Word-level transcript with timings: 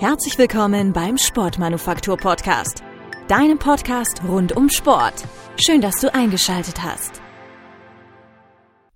Herzlich 0.00 0.38
willkommen 0.38 0.92
beim 0.92 1.18
Sportmanufaktur 1.18 2.16
Podcast, 2.16 2.84
deinem 3.26 3.58
Podcast 3.58 4.22
rund 4.22 4.56
um 4.56 4.70
Sport. 4.70 5.24
Schön, 5.56 5.80
dass 5.80 5.96
du 5.96 6.14
eingeschaltet 6.14 6.84
hast. 6.84 7.20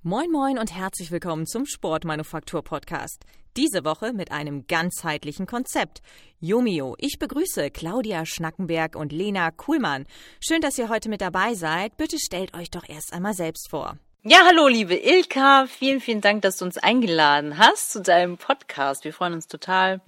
Moin 0.05 0.31
moin 0.31 0.61
und 0.61 0.73
herzlich 0.73 1.11
willkommen 1.11 1.49
zum 1.49 1.67
Sportmanufaktur 1.67 2.63
Podcast. 2.63 3.25
Diese 3.57 3.85
Woche 3.85 4.13
mit 4.13 4.31
einem 4.31 4.69
ganzheitlichen 4.69 5.47
Konzept. 5.47 6.03
Jomio, 6.39 6.95
ich 6.99 7.19
begrüße 7.19 7.73
Claudia 7.73 8.25
Schnackenberg 8.25 8.95
und 8.95 9.11
Lena 9.11 9.51
Kuhlmann. 9.51 10.07
Schön, 10.39 10.61
dass 10.61 10.79
ihr 10.79 10.89
heute 10.89 11.09
mit 11.09 11.21
dabei 11.21 11.55
seid. 11.55 11.97
Bitte 11.97 12.21
stellt 12.21 12.57
euch 12.57 12.71
doch 12.71 12.89
erst 12.89 13.13
einmal 13.13 13.35
selbst 13.35 13.71
vor. 13.71 13.99
Ja, 14.23 14.43
hallo 14.47 14.69
liebe 14.69 14.95
Ilka, 14.95 15.67
vielen, 15.67 15.99
vielen 15.99 16.21
Dank, 16.21 16.43
dass 16.43 16.59
du 16.59 16.65
uns 16.65 16.79
eingeladen 16.79 17.59
hast 17.59 17.91
zu 17.91 18.01
deinem 18.01 18.37
Podcast. 18.37 19.05
Wir 19.05 19.13
freuen 19.13 19.33
uns 19.33 19.49
total, 19.49 20.01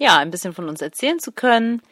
ja, 0.00 0.16
ein 0.18 0.30
bisschen 0.30 0.54
von 0.54 0.68
uns 0.68 0.80
erzählen 0.80 1.20
zu 1.20 1.30
können. 1.30 1.82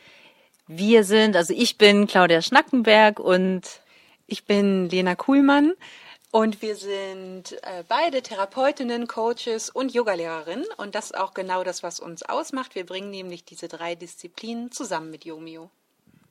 Wir 0.66 1.04
sind, 1.04 1.36
also 1.36 1.54
ich 1.54 1.78
bin 1.78 2.06
Claudia 2.06 2.42
Schnackenberg 2.42 3.20
und 3.20 3.62
ich 4.26 4.44
bin 4.44 4.88
Lena 4.88 5.14
Kuhlmann 5.14 5.74
und 6.30 6.60
wir 6.62 6.74
sind 6.74 7.52
äh, 7.62 7.84
beide 7.86 8.22
Therapeutinnen, 8.22 9.06
Coaches 9.06 9.70
und 9.70 9.92
Yogalehrerinnen 9.92 10.66
und 10.78 10.94
das 10.94 11.06
ist 11.06 11.18
auch 11.18 11.34
genau 11.34 11.64
das, 11.64 11.82
was 11.82 12.00
uns 12.00 12.22
ausmacht. 12.22 12.74
Wir 12.74 12.86
bringen 12.86 13.10
nämlich 13.10 13.44
diese 13.44 13.68
drei 13.68 13.94
Disziplinen 13.94 14.72
zusammen 14.72 15.10
mit 15.10 15.24
Yomio. 15.24 15.70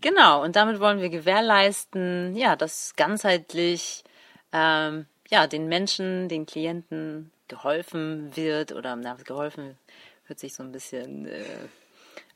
Genau, 0.01 0.43
und 0.43 0.55
damit 0.55 0.79
wollen 0.79 0.99
wir 0.99 1.09
gewährleisten, 1.09 2.35
ja, 2.35 2.55
dass 2.55 2.95
ganzheitlich 2.95 4.03
ähm, 4.51 5.05
ja, 5.29 5.45
den 5.45 5.67
Menschen, 5.67 6.27
den 6.27 6.47
Klienten 6.47 7.31
geholfen 7.47 8.35
wird 8.35 8.71
oder 8.71 8.95
na, 8.95 9.15
geholfen 9.23 9.77
hört 10.27 10.39
sich 10.39 10.53
so 10.53 10.63
ein 10.63 10.71
bisschen 10.71 11.27
äh, 11.27 11.43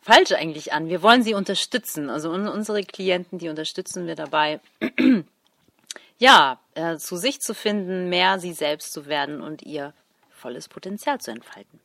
falsch 0.01 0.31
eigentlich 0.31 0.73
an. 0.73 0.89
Wir 0.89 1.01
wollen 1.01 1.23
sie 1.23 1.33
unterstützen. 1.33 2.09
Also 2.09 2.31
un 2.31 2.47
unsere 2.47 2.83
Klienten, 2.83 3.37
die 3.39 3.49
unterstützen 3.49 4.07
wir 4.07 4.15
dabei, 4.15 4.59
ja, 6.17 6.59
äh, 6.75 6.97
zu 6.97 7.17
sich 7.17 7.39
zu 7.39 7.53
finden, 7.53 8.09
mehr 8.09 8.39
sie 8.39 8.53
selbst 8.53 8.93
zu 8.93 9.05
werden 9.05 9.41
und 9.41 9.61
ihr 9.63 9.93
volles 10.29 10.67
Potenzial 10.67 11.19
zu 11.19 11.31
entfalten. 11.31 11.79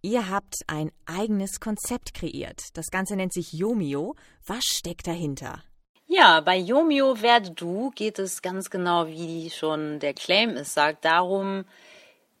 Ihr 0.00 0.30
habt 0.30 0.54
ein 0.68 0.92
eigenes 1.06 1.58
Konzept 1.58 2.14
kreiert. 2.14 2.60
Das 2.74 2.90
Ganze 2.90 3.16
nennt 3.16 3.32
sich 3.32 3.52
Yomio. 3.52 4.14
Was 4.46 4.62
steckt 4.64 5.08
dahinter? 5.08 5.62
Ja, 6.06 6.40
bei 6.40 6.56
Yomio 6.56 7.20
werde 7.20 7.50
du 7.50 7.90
geht 7.90 8.18
es 8.18 8.40
ganz 8.40 8.70
genau, 8.70 9.08
wie 9.08 9.50
schon 9.50 9.98
der 9.98 10.14
Claim 10.14 10.50
ist, 10.50 10.72
sagt 10.72 11.04
darum, 11.04 11.64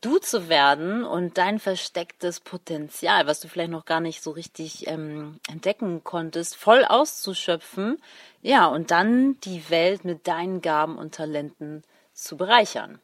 du 0.00 0.18
zu 0.18 0.48
werden 0.48 1.04
und 1.04 1.38
dein 1.38 1.58
verstecktes 1.58 2.40
Potenzial, 2.40 3.26
was 3.26 3.40
du 3.40 3.48
vielleicht 3.48 3.70
noch 3.70 3.84
gar 3.84 4.00
nicht 4.00 4.22
so 4.22 4.30
richtig 4.30 4.86
ähm, 4.86 5.40
entdecken 5.48 6.04
konntest, 6.04 6.56
voll 6.56 6.84
auszuschöpfen, 6.84 8.00
ja, 8.42 8.66
und 8.66 8.90
dann 8.90 9.40
die 9.40 9.68
Welt 9.70 10.04
mit 10.04 10.28
deinen 10.28 10.60
Gaben 10.60 10.96
und 10.96 11.14
Talenten 11.14 11.82
zu 12.12 12.36
bereichern. 12.36 13.00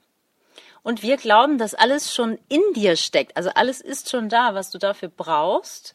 Und 0.83 1.03
wir 1.03 1.17
glauben, 1.17 1.59
dass 1.59 1.75
alles 1.75 2.15
schon 2.15 2.39
in 2.49 2.61
dir 2.75 2.97
steckt. 2.97 3.37
Also 3.37 3.51
alles 3.55 3.81
ist 3.81 4.11
schon 4.11 4.29
da, 4.29 4.55
was 4.55 4.71
du 4.71 4.79
dafür 4.79 5.09
brauchst. 5.09 5.95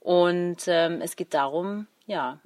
Und 0.00 0.64
ähm, 0.66 1.00
es 1.00 1.16
geht 1.16 1.32
darum, 1.32 1.86
ja, 2.06 2.40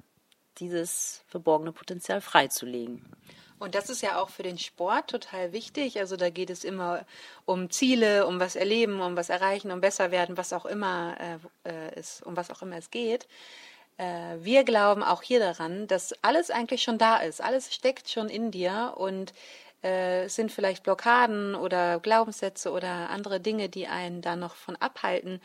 dieses 0.59 1.23
verborgene 1.27 1.71
Potenzial 1.71 2.21
freizulegen. 2.21 3.03
Und 3.61 3.75
das 3.75 3.91
ist 3.91 4.01
ja 4.01 4.19
auch 4.19 4.29
für 4.29 4.41
den 4.41 4.57
Sport 4.57 5.07
total 5.11 5.51
wichtig. 5.51 5.99
Also 5.99 6.15
da 6.17 6.31
geht 6.31 6.49
es 6.49 6.63
immer 6.63 7.05
um 7.45 7.69
Ziele, 7.69 8.25
um 8.25 8.39
was 8.39 8.55
erleben, 8.55 9.01
um 9.01 9.15
was 9.15 9.29
erreichen, 9.29 9.69
um 9.69 9.81
besser 9.81 10.09
werden, 10.09 10.35
was 10.35 10.51
auch 10.51 10.65
immer 10.65 11.15
äh, 11.65 11.69
äh, 11.69 11.99
ist, 11.99 12.25
um 12.25 12.35
was 12.35 12.49
auch 12.49 12.63
immer 12.63 12.77
es 12.77 12.89
geht. 12.89 13.27
Äh, 13.97 14.37
wir 14.39 14.63
glauben 14.63 15.03
auch 15.03 15.21
hier 15.21 15.39
daran, 15.39 15.85
dass 15.85 16.11
alles 16.23 16.49
eigentlich 16.49 16.81
schon 16.81 16.97
da 16.97 17.17
ist. 17.17 17.39
Alles 17.39 17.71
steckt 17.71 18.09
schon 18.09 18.29
in 18.29 18.49
dir 18.49 18.95
und 18.97 19.31
äh, 19.83 20.23
es 20.23 20.35
sind 20.35 20.51
vielleicht 20.51 20.81
Blockaden 20.81 21.53
oder 21.53 21.99
Glaubenssätze 21.99 22.71
oder 22.71 23.11
andere 23.11 23.39
Dinge, 23.39 23.69
die 23.69 23.85
einen 23.85 24.23
da 24.23 24.35
noch 24.35 24.55
von 24.55 24.75
abhalten, 24.77 25.39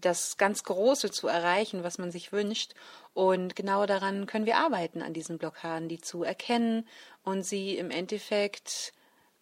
das 0.00 0.36
ganz 0.38 0.64
Große 0.64 1.10
zu 1.10 1.28
erreichen, 1.28 1.84
was 1.84 1.98
man 1.98 2.10
sich 2.10 2.32
wünscht. 2.32 2.74
Und 3.12 3.56
genau 3.56 3.86
daran 3.86 4.26
können 4.26 4.46
wir 4.46 4.56
arbeiten, 4.56 5.02
an 5.02 5.12
diesen 5.12 5.38
Blockaden, 5.38 5.88
die 5.88 6.00
zu 6.00 6.22
erkennen 6.22 6.86
und 7.24 7.44
sie 7.44 7.76
im 7.76 7.90
Endeffekt 7.90 8.92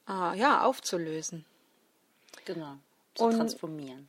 äh, 0.08 0.38
ja, 0.38 0.64
aufzulösen. 0.64 1.44
Genau, 2.44 2.74
zu 3.14 3.24
und, 3.24 3.36
transformieren. 3.36 4.08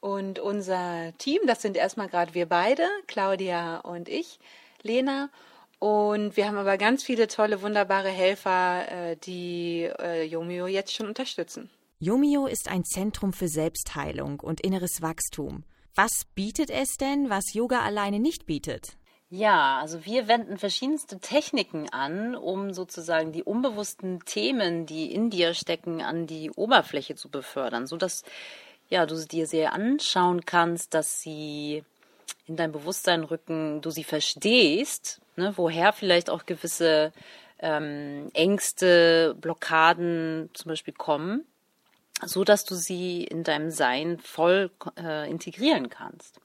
Und 0.00 0.38
unser 0.38 1.12
Team, 1.18 1.40
das 1.46 1.62
sind 1.62 1.76
erstmal 1.76 2.08
gerade 2.08 2.34
wir 2.34 2.46
beide, 2.46 2.86
Claudia 3.06 3.78
und 3.78 4.08
ich, 4.08 4.38
Lena. 4.82 5.30
Und 5.80 6.36
wir 6.36 6.46
haben 6.46 6.56
aber 6.56 6.76
ganz 6.76 7.04
viele 7.04 7.28
tolle, 7.28 7.62
wunderbare 7.62 8.08
Helfer, 8.08 8.90
äh, 8.90 9.16
die 9.16 9.88
äh, 9.98 10.24
Yomio 10.24 10.66
jetzt 10.66 10.92
schon 10.92 11.06
unterstützen. 11.06 11.70
Yomio 12.00 12.46
ist 12.46 12.68
ein 12.68 12.84
Zentrum 12.84 13.32
für 13.32 13.48
Selbstheilung 13.48 14.40
und 14.40 14.60
inneres 14.60 15.02
Wachstum. 15.02 15.64
Was 15.94 16.26
bietet 16.34 16.70
es 16.70 16.96
denn, 16.96 17.28
was 17.28 17.54
Yoga 17.54 17.80
alleine 17.80 18.20
nicht 18.20 18.46
bietet? 18.46 18.97
Ja, 19.30 19.78
also 19.78 20.06
wir 20.06 20.26
wenden 20.26 20.56
verschiedenste 20.56 21.18
Techniken 21.18 21.90
an, 21.90 22.34
um 22.34 22.72
sozusagen 22.72 23.30
die 23.30 23.42
unbewussten 23.42 24.24
Themen, 24.24 24.86
die 24.86 25.12
in 25.12 25.28
dir 25.28 25.52
stecken, 25.52 26.00
an 26.00 26.26
die 26.26 26.50
Oberfläche 26.50 27.14
zu 27.14 27.28
befördern, 27.28 27.86
so 27.86 27.98
dass 27.98 28.22
ja, 28.88 29.04
du 29.04 29.16
sie 29.16 29.28
dir 29.28 29.46
sehr 29.46 29.74
anschauen 29.74 30.46
kannst, 30.46 30.94
dass 30.94 31.20
sie 31.20 31.84
in 32.46 32.56
dein 32.56 32.72
Bewusstsein 32.72 33.22
rücken, 33.22 33.82
du 33.82 33.90
sie 33.90 34.04
verstehst, 34.04 35.20
ne, 35.36 35.52
woher 35.56 35.92
vielleicht 35.92 36.30
auch 36.30 36.46
gewisse 36.46 37.12
ähm, 37.58 38.30
Ängste, 38.32 39.36
Blockaden 39.38 40.48
zum 40.54 40.70
Beispiel 40.70 40.94
kommen 40.94 41.44
so 42.24 42.44
dass 42.44 42.64
du 42.64 42.74
sie 42.74 43.24
in 43.24 43.44
deinem 43.44 43.70
Sein 43.70 44.18
voll 44.18 44.70
äh, 44.98 45.30
integrieren 45.30 45.88
kannst. 45.88 46.40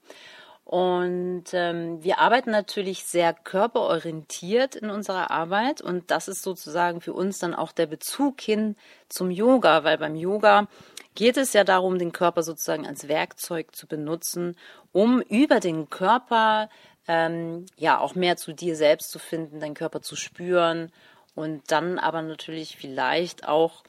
Und 0.64 1.44
ähm, 1.52 2.02
wir 2.02 2.20
arbeiten 2.20 2.50
natürlich 2.50 3.04
sehr 3.04 3.34
körperorientiert 3.34 4.76
in 4.76 4.88
unserer 4.88 5.30
Arbeit. 5.30 5.82
Und 5.82 6.10
das 6.10 6.26
ist 6.26 6.42
sozusagen 6.42 7.02
für 7.02 7.12
uns 7.12 7.38
dann 7.38 7.54
auch 7.54 7.72
der 7.72 7.86
Bezug 7.86 8.40
hin 8.40 8.76
zum 9.08 9.30
Yoga, 9.30 9.84
weil 9.84 9.98
beim 9.98 10.16
Yoga 10.16 10.66
geht 11.14 11.36
es 11.36 11.52
ja 11.52 11.64
darum, 11.64 11.98
den 11.98 12.12
Körper 12.12 12.42
sozusagen 12.42 12.86
als 12.86 13.08
Werkzeug 13.08 13.76
zu 13.76 13.86
benutzen, 13.86 14.56
um 14.90 15.20
über 15.20 15.60
den 15.60 15.90
Körper 15.90 16.70
ähm, 17.06 17.66
ja 17.76 18.00
auch 18.00 18.14
mehr 18.14 18.36
zu 18.36 18.54
dir 18.54 18.74
selbst 18.74 19.10
zu 19.10 19.18
finden, 19.18 19.60
deinen 19.60 19.74
Körper 19.74 20.00
zu 20.00 20.16
spüren. 20.16 20.90
Und 21.34 21.70
dann 21.70 21.98
aber 21.98 22.22
natürlich 22.22 22.76
vielleicht 22.76 23.46
auch 23.46 23.82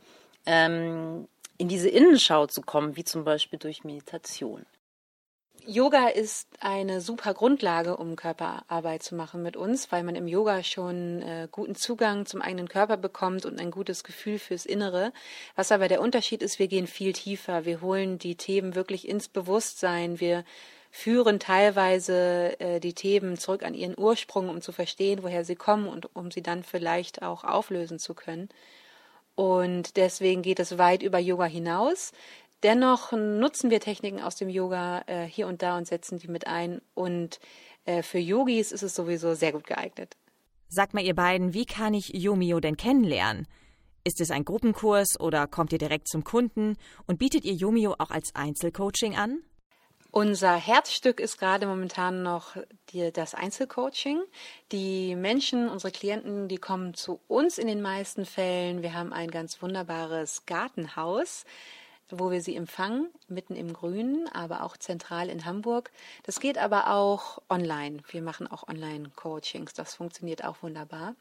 ähm, 0.45 1.27
in 1.57 1.69
diese 1.69 1.89
Innenschau 1.89 2.47
zu 2.47 2.61
kommen, 2.61 2.97
wie 2.97 3.05
zum 3.05 3.23
Beispiel 3.23 3.59
durch 3.59 3.85
Meditation. 3.85 4.65
Yoga 5.67 6.09
ist 6.09 6.47
eine 6.59 7.01
super 7.01 7.33
Grundlage, 7.33 7.97
um 7.97 8.15
Körperarbeit 8.15 9.01
zu 9.01 9.15
machen 9.15 9.41
mit 9.41 9.57
uns, 9.57 9.91
weil 9.91 10.03
man 10.03 10.15
im 10.15 10.27
Yoga 10.27 10.63
schon 10.63 11.21
äh, 11.23 11.47
guten 11.51 11.75
Zugang 11.75 12.25
zum 12.25 12.41
eigenen 12.41 12.67
Körper 12.67 12.97
bekommt 12.97 13.45
und 13.45 13.59
ein 13.59 13.71
gutes 13.71 14.03
Gefühl 14.03 14.37
fürs 14.37 14.65
Innere. 14.65 15.11
Was 15.55 15.71
aber 15.71 15.87
der 15.87 16.01
Unterschied 16.01 16.43
ist, 16.43 16.59
wir 16.59 16.67
gehen 16.67 16.87
viel 16.87 17.13
tiefer. 17.13 17.65
Wir 17.65 17.81
holen 17.81 18.19
die 18.19 18.35
Themen 18.35 18.75
wirklich 18.75 19.07
ins 19.07 19.27
Bewusstsein. 19.27 20.19
Wir 20.19 20.45
führen 20.91 21.39
teilweise 21.39 22.59
äh, 22.59 22.79
die 22.79 22.93
Themen 22.93 23.37
zurück 23.37 23.63
an 23.63 23.73
ihren 23.73 23.97
Ursprung, 23.97 24.49
um 24.49 24.61
zu 24.61 24.71
verstehen, 24.71 25.23
woher 25.23 25.43
sie 25.45 25.55
kommen 25.55 25.87
und 25.87 26.15
um 26.15 26.29
sie 26.31 26.43
dann 26.43 26.63
vielleicht 26.63 27.23
auch 27.23 27.43
auflösen 27.43 27.97
zu 27.97 28.13
können. 28.13 28.49
Und 29.35 29.97
deswegen 29.97 30.41
geht 30.41 30.59
es 30.59 30.77
weit 30.77 31.03
über 31.03 31.19
Yoga 31.19 31.45
hinaus. 31.45 32.13
Dennoch 32.65 33.11
nutzen 33.11 33.69
wir 33.69 33.79
Techniken 33.79 34.19
aus 34.19 34.37
dem 34.37 34.49
Yoga 34.49 35.03
äh, 35.05 35.27
hier 35.27 35.45
und 35.45 35.61
da 35.61 35.77
und 35.77 35.85
setzen 35.85 36.17
die 36.17 36.27
mit 36.27 36.47
ein. 36.47 36.81
Und 36.95 37.39
äh, 37.85 38.01
für 38.01 38.17
Yogis 38.17 38.71
ist 38.71 38.81
es 38.81 38.95
sowieso 38.95 39.35
sehr 39.35 39.51
gut 39.51 39.67
geeignet. 39.67 40.17
Sagt 40.67 40.95
mal, 40.95 41.03
ihr 41.03 41.13
beiden, 41.13 41.53
wie 41.53 41.67
kann 41.67 41.93
ich 41.93 42.09
Yomio 42.15 42.59
denn 42.59 42.75
kennenlernen? 42.75 43.47
Ist 44.03 44.19
es 44.19 44.31
ein 44.31 44.45
Gruppenkurs 44.45 45.19
oder 45.19 45.45
kommt 45.45 45.73
ihr 45.73 45.77
direkt 45.77 46.07
zum 46.07 46.23
Kunden 46.23 46.75
und 47.05 47.19
bietet 47.19 47.45
ihr 47.45 47.53
Yomio 47.53 47.93
auch 47.99 48.09
als 48.09 48.33
Einzelcoaching 48.33 49.15
an? 49.15 49.43
Unser 50.09 50.55
Herzstück 50.55 51.19
ist 51.19 51.37
gerade 51.37 51.67
momentan 51.67 52.23
noch 52.23 52.57
die, 52.89 53.11
das 53.11 53.35
Einzelcoaching. 53.35 54.23
Die 54.71 55.15
Menschen, 55.15 55.69
unsere 55.69 55.91
Klienten, 55.91 56.47
die 56.47 56.57
kommen 56.57 56.95
zu 56.95 57.19
uns 57.27 57.59
in 57.59 57.67
den 57.67 57.83
meisten 57.83 58.25
Fällen. 58.25 58.81
Wir 58.81 58.95
haben 58.95 59.13
ein 59.13 59.29
ganz 59.29 59.61
wunderbares 59.61 60.47
Gartenhaus, 60.47 61.45
wo 62.09 62.31
wir 62.31 62.41
sie 62.41 62.55
empfangen, 62.55 63.09
mitten 63.27 63.55
im 63.55 63.73
Grünen, 63.73 64.27
aber 64.33 64.63
auch 64.63 64.77
zentral 64.77 65.29
in 65.29 65.45
Hamburg. 65.45 65.91
Das 66.23 66.39
geht 66.39 66.57
aber 66.57 66.91
auch 66.91 67.41
online. 67.49 67.99
Wir 68.09 68.21
machen 68.21 68.47
auch 68.47 68.67
Online-Coachings. 68.67 69.73
Das 69.73 69.95
funktioniert 69.95 70.43
auch 70.43 70.61
wunderbar. 70.61 71.15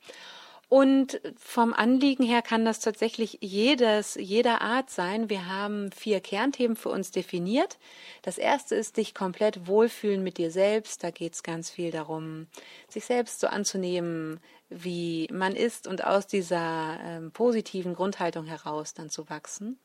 Und 0.68 1.20
vom 1.36 1.72
Anliegen 1.72 2.24
her 2.24 2.42
kann 2.42 2.64
das 2.64 2.80
tatsächlich 2.80 3.38
jedes, 3.40 4.14
jeder 4.14 4.62
Art 4.62 4.90
sein. 4.90 5.28
Wir 5.28 5.46
haben 5.46 5.92
vier 5.92 6.20
Kernthemen 6.20 6.76
für 6.76 6.88
uns 6.88 7.10
definiert. 7.10 7.78
Das 8.22 8.38
erste 8.38 8.74
ist 8.74 8.96
dich 8.96 9.14
komplett 9.14 9.66
wohlfühlen 9.66 10.22
mit 10.22 10.38
dir 10.38 10.50
selbst. 10.50 11.04
Da 11.04 11.10
geht 11.10 11.34
es 11.34 11.42
ganz 11.42 11.70
viel 11.70 11.90
darum, 11.90 12.46
sich 12.88 13.04
selbst 13.04 13.40
so 13.40 13.46
anzunehmen, 13.46 14.40
wie 14.70 15.28
man 15.30 15.54
ist 15.54 15.86
und 15.86 16.02
aus 16.04 16.26
dieser 16.26 16.98
ähm, 17.04 17.30
positiven 17.30 17.94
Grundhaltung 17.94 18.46
heraus 18.46 18.94
dann 18.94 19.10
zu 19.10 19.28
wachsen. 19.28 19.78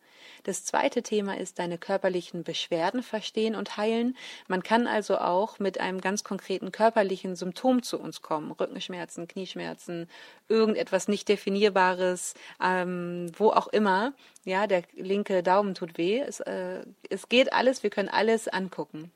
Das 0.43 0.65
zweite 0.65 1.03
Thema 1.03 1.37
ist 1.37 1.59
deine 1.59 1.77
körperlichen 1.77 2.43
Beschwerden 2.43 3.03
verstehen 3.03 3.55
und 3.55 3.77
heilen. 3.77 4.17
Man 4.47 4.63
kann 4.63 4.87
also 4.87 5.17
auch 5.17 5.59
mit 5.59 5.79
einem 5.79 6.01
ganz 6.01 6.23
konkreten 6.23 6.71
körperlichen 6.71 7.35
Symptom 7.35 7.83
zu 7.83 7.99
uns 7.99 8.21
kommen. 8.21 8.51
Rückenschmerzen, 8.51 9.27
Knieschmerzen, 9.27 10.09
irgendetwas 10.47 11.07
nicht 11.07 11.27
definierbares, 11.29 12.33
ähm, 12.63 13.31
wo 13.37 13.49
auch 13.49 13.67
immer. 13.67 14.13
Ja, 14.45 14.67
der 14.67 14.83
linke 14.95 15.43
Daumen 15.43 15.75
tut 15.75 15.97
weh. 15.97 16.19
Es, 16.19 16.39
äh, 16.39 16.83
es 17.09 17.29
geht 17.29 17.53
alles, 17.53 17.83
wir 17.83 17.89
können 17.89 18.09
alles 18.09 18.47
angucken. 18.47 19.11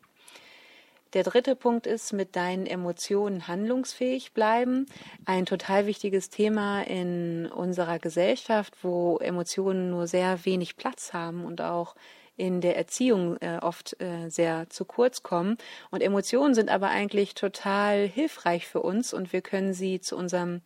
Der 1.14 1.24
dritte 1.24 1.56
Punkt 1.56 1.86
ist, 1.86 2.12
mit 2.12 2.36
deinen 2.36 2.66
Emotionen 2.66 3.48
handlungsfähig 3.48 4.34
bleiben. 4.34 4.88
Ein 5.26 5.46
total 5.46 5.86
wichtiges 5.86 6.30
Thema 6.30 6.82
in 6.82 7.46
unserer 7.46 8.00
Gesellschaft, 8.00 8.74
wo 8.82 9.18
Emotionen 9.18 9.92
nur 9.92 10.08
sehr 10.08 10.44
wenig 10.46 10.76
Platz 10.76 11.14
haben 11.14 11.46
und 11.46 11.62
auch 11.62 11.96
in 12.36 12.62
der 12.62 12.78
Erziehung 12.78 13.38
äh, 13.42 13.60
oft 13.62 13.96
äh, 14.02 14.30
sehr 14.30 14.68
zu 14.70 14.86
kurz 14.86 15.22
kommen. 15.22 15.58
Und 15.92 16.02
Emotionen 16.02 16.56
sind 16.56 16.70
aber 16.70 16.90
eigentlich 16.90 17.36
total 17.36 18.08
hilfreich 18.08 18.68
für 18.68 18.82
uns 18.82 19.14
und 19.14 19.32
wir 19.34 19.42
können 19.42 19.74
sie 19.74 20.02
zu 20.02 20.18
unserem 20.18 20.62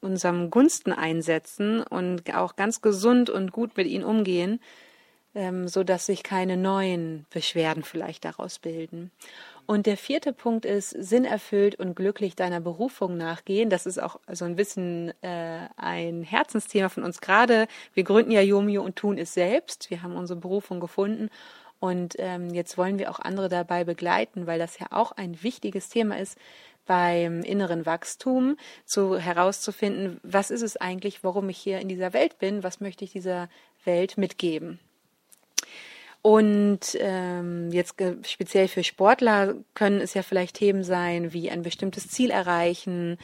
unserem 0.00 0.50
Gunsten 0.50 0.92
einsetzen 0.92 1.82
und 1.82 2.34
auch 2.34 2.56
ganz 2.56 2.82
gesund 2.82 3.30
und 3.30 3.52
gut 3.52 3.74
mit 3.76 3.86
ihnen 3.86 4.04
umgehen, 4.04 4.60
ähm, 5.34 5.66
so 5.66 5.82
dass 5.82 6.06
sich 6.06 6.22
keine 6.22 6.58
neuen 6.58 7.24
Beschwerden 7.30 7.82
vielleicht 7.82 8.24
daraus 8.26 8.58
bilden. 8.58 9.10
Und 9.66 9.86
der 9.86 9.96
vierte 9.96 10.32
Punkt 10.32 10.66
ist, 10.66 10.90
sinnerfüllt 10.90 11.76
und 11.76 11.94
glücklich 11.94 12.36
deiner 12.36 12.60
Berufung 12.60 13.16
nachgehen. 13.16 13.70
Das 13.70 13.86
ist 13.86 13.98
auch 13.98 14.20
so 14.30 14.44
ein 14.44 14.56
bisschen 14.56 15.12
äh, 15.22 15.68
ein 15.76 16.22
Herzensthema 16.22 16.90
von 16.90 17.02
uns 17.02 17.20
gerade. 17.20 17.66
Wir 17.94 18.04
gründen 18.04 18.30
ja 18.30 18.42
Jomio 18.42 18.82
und 18.82 18.96
tun 18.96 19.16
es 19.16 19.32
selbst. 19.32 19.90
Wir 19.90 20.02
haben 20.02 20.16
unsere 20.16 20.38
Berufung 20.38 20.80
gefunden. 20.80 21.30
Und 21.80 22.14
ähm, 22.18 22.50
jetzt 22.50 22.76
wollen 22.76 22.98
wir 22.98 23.10
auch 23.10 23.20
andere 23.20 23.48
dabei 23.48 23.84
begleiten, 23.84 24.46
weil 24.46 24.58
das 24.58 24.78
ja 24.78 24.86
auch 24.90 25.12
ein 25.12 25.42
wichtiges 25.42 25.88
Thema 25.88 26.18
ist 26.18 26.38
beim 26.86 27.40
inneren 27.40 27.86
Wachstum, 27.86 28.56
zu 28.84 29.18
herauszufinden, 29.18 30.20
was 30.22 30.50
ist 30.50 30.62
es 30.62 30.76
eigentlich, 30.76 31.24
warum 31.24 31.48
ich 31.48 31.58
hier 31.58 31.80
in 31.80 31.88
dieser 31.88 32.12
Welt 32.12 32.38
bin, 32.38 32.62
was 32.62 32.80
möchte 32.80 33.04
ich 33.04 33.12
dieser 33.12 33.48
Welt 33.84 34.18
mitgeben. 34.18 34.78
Und 36.26 36.96
ähm, 37.00 37.70
jetzt 37.70 37.96
speziell 38.26 38.66
für 38.68 38.82
Sportler 38.82 39.56
können 39.74 40.00
es 40.00 40.14
ja 40.14 40.22
vielleicht 40.22 40.56
Themen 40.56 40.82
sein, 40.82 41.34
wie 41.34 41.50
ein 41.50 41.60
bestimmtes 41.60 42.08
Ziel 42.08 42.30
erreichen, 42.30 43.18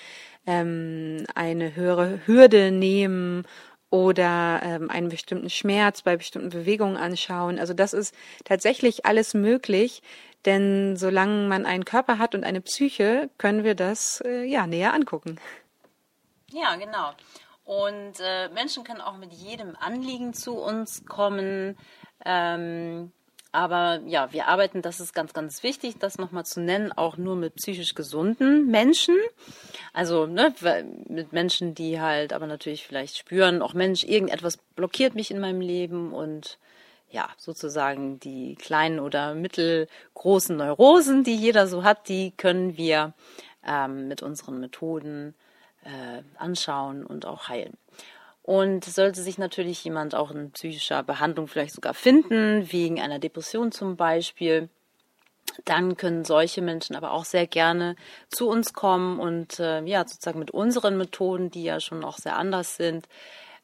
ähm, 0.46 1.24
eine 1.34 1.74
höhere 1.74 2.20
Hürde 2.26 2.70
nehmen 2.70 3.46
oder 3.88 4.60
ähm, 4.62 4.90
einen 4.90 5.08
bestimmten 5.08 5.48
Schmerz 5.48 6.02
bei 6.02 6.18
bestimmten 6.18 6.50
Bewegungen 6.50 6.98
anschauen. 6.98 7.58
Also 7.58 7.72
das 7.72 7.94
ist 7.94 8.14
tatsächlich 8.44 9.06
alles 9.06 9.32
möglich, 9.32 10.02
denn 10.44 10.94
solange 10.98 11.48
man 11.48 11.64
einen 11.64 11.86
Körper 11.86 12.18
hat 12.18 12.34
und 12.34 12.44
eine 12.44 12.60
Psyche, 12.60 13.30
können 13.38 13.64
wir 13.64 13.74
das 13.74 14.20
äh, 14.26 14.44
ja 14.44 14.66
näher 14.66 14.92
angucken. 14.92 15.40
Ja, 16.50 16.76
genau. 16.76 17.12
Und 17.64 18.20
äh, 18.20 18.50
Menschen 18.50 18.84
können 18.84 19.00
auch 19.00 19.16
mit 19.16 19.32
jedem 19.32 19.74
Anliegen 19.76 20.34
zu 20.34 20.58
uns 20.58 21.06
kommen. 21.06 21.78
Ähm, 22.24 23.12
aber 23.52 24.00
ja, 24.06 24.32
wir 24.32 24.46
arbeiten, 24.46 24.80
das 24.80 25.00
ist 25.00 25.12
ganz, 25.12 25.32
ganz 25.32 25.62
wichtig, 25.64 25.96
das 25.98 26.18
nochmal 26.18 26.44
zu 26.44 26.60
nennen, 26.60 26.92
auch 26.92 27.16
nur 27.16 27.34
mit 27.34 27.56
psychisch 27.56 27.94
gesunden 27.94 28.66
Menschen. 28.70 29.16
Also 29.92 30.26
ne, 30.26 30.54
mit 31.08 31.32
Menschen, 31.32 31.74
die 31.74 32.00
halt 32.00 32.32
aber 32.32 32.46
natürlich 32.46 32.86
vielleicht 32.86 33.18
spüren, 33.18 33.60
auch 33.60 33.74
Mensch, 33.74 34.04
irgendetwas 34.04 34.56
blockiert 34.76 35.16
mich 35.16 35.32
in 35.32 35.40
meinem 35.40 35.60
Leben 35.60 36.12
und 36.12 36.58
ja, 37.10 37.28
sozusagen 37.36 38.20
die 38.20 38.54
kleinen 38.54 39.00
oder 39.00 39.34
mittelgroßen 39.34 40.56
Neurosen, 40.56 41.24
die 41.24 41.34
jeder 41.34 41.66
so 41.66 41.82
hat, 41.82 42.08
die 42.08 42.30
können 42.36 42.76
wir 42.76 43.14
ähm, 43.66 44.06
mit 44.06 44.22
unseren 44.22 44.60
Methoden 44.60 45.34
äh, 45.82 46.22
anschauen 46.38 47.04
und 47.04 47.26
auch 47.26 47.48
heilen. 47.48 47.76
Und 48.42 48.84
sollte 48.84 49.22
sich 49.22 49.38
natürlich 49.38 49.84
jemand 49.84 50.14
auch 50.14 50.30
in 50.30 50.50
psychischer 50.52 51.02
Behandlung 51.02 51.46
vielleicht 51.46 51.74
sogar 51.74 51.94
finden, 51.94 52.72
wegen 52.72 53.00
einer 53.00 53.18
Depression 53.18 53.70
zum 53.70 53.96
Beispiel, 53.96 54.68
dann 55.64 55.96
können 55.96 56.24
solche 56.24 56.62
Menschen 56.62 56.96
aber 56.96 57.12
auch 57.12 57.24
sehr 57.24 57.46
gerne 57.46 57.96
zu 58.28 58.48
uns 58.48 58.72
kommen 58.72 59.18
und 59.18 59.58
äh, 59.60 59.82
ja, 59.84 60.06
sozusagen 60.06 60.38
mit 60.38 60.50
unseren 60.52 60.96
Methoden, 60.96 61.50
die 61.50 61.64
ja 61.64 61.80
schon 61.80 62.04
auch 62.04 62.18
sehr 62.18 62.36
anders 62.36 62.76
sind, 62.76 63.08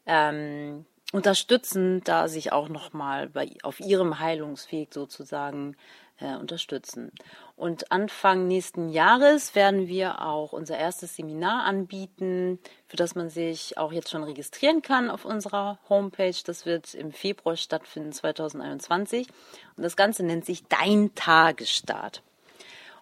ähm, 0.05 0.85
unterstützen, 1.13 2.03
da 2.05 2.29
sich 2.29 2.53
auch 2.53 2.69
nochmal 2.69 3.31
auf 3.63 3.81
ihrem 3.81 4.19
Heilungsweg 4.19 4.93
sozusagen 4.93 5.77
äh, 6.19 6.37
unterstützen. 6.37 7.13
Und 7.57 7.91
Anfang 7.93 8.47
nächsten 8.47 8.91
Jahres 8.91 9.55
werden 9.55 9.89
wir 9.89 10.23
auch 10.23 10.53
unser 10.53 10.77
erstes 10.77 11.17
Seminar 11.17 11.65
anbieten, 11.65 12.59
für 12.87 12.97
das 12.97 13.15
man 13.15 13.31
sich 13.31 13.79
auch 13.79 13.93
jetzt 13.93 14.11
schon 14.11 14.25
registrieren 14.25 14.83
kann 14.83 15.11
auf 15.11 15.25
unserer 15.25 15.79
Homepage. 15.89 16.37
Das 16.45 16.67
wird 16.67 16.95
im 16.95 17.13
Februar 17.13 17.57
stattfinden, 17.57 18.13
2021. 18.13 19.29
Und 19.77 19.83
das 19.83 19.97
Ganze 19.97 20.23
nennt 20.25 20.45
sich 20.45 20.65
Dein 20.69 21.15
Tagesstart. 21.15 22.23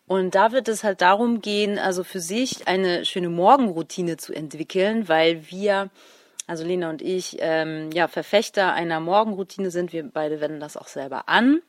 Und 0.06 0.34
da 0.34 0.52
wird 0.52 0.68
es 0.68 0.84
halt 0.84 1.00
darum 1.00 1.40
gehen, 1.40 1.78
also 1.78 2.04
für 2.04 2.20
sich 2.20 2.68
eine 2.68 3.04
schöne 3.06 3.30
Morgenroutine 3.30 4.18
zu 4.18 4.34
entwickeln, 4.34 5.08
weil 5.08 5.50
wir, 5.50 5.88
also 6.46 6.62
Lena 6.62 6.90
und 6.90 7.00
ich, 7.00 7.38
ähm, 7.40 7.90
ja, 7.92 8.06
Verfechter 8.06 8.74
einer 8.74 9.00
Morgenroutine 9.00 9.70
sind. 9.70 9.92
Wir 9.94 10.04
beide 10.04 10.40
wenden 10.40 10.60
das 10.60 10.76
auch 10.76 10.88
selber 10.88 11.28
an. 11.28 11.62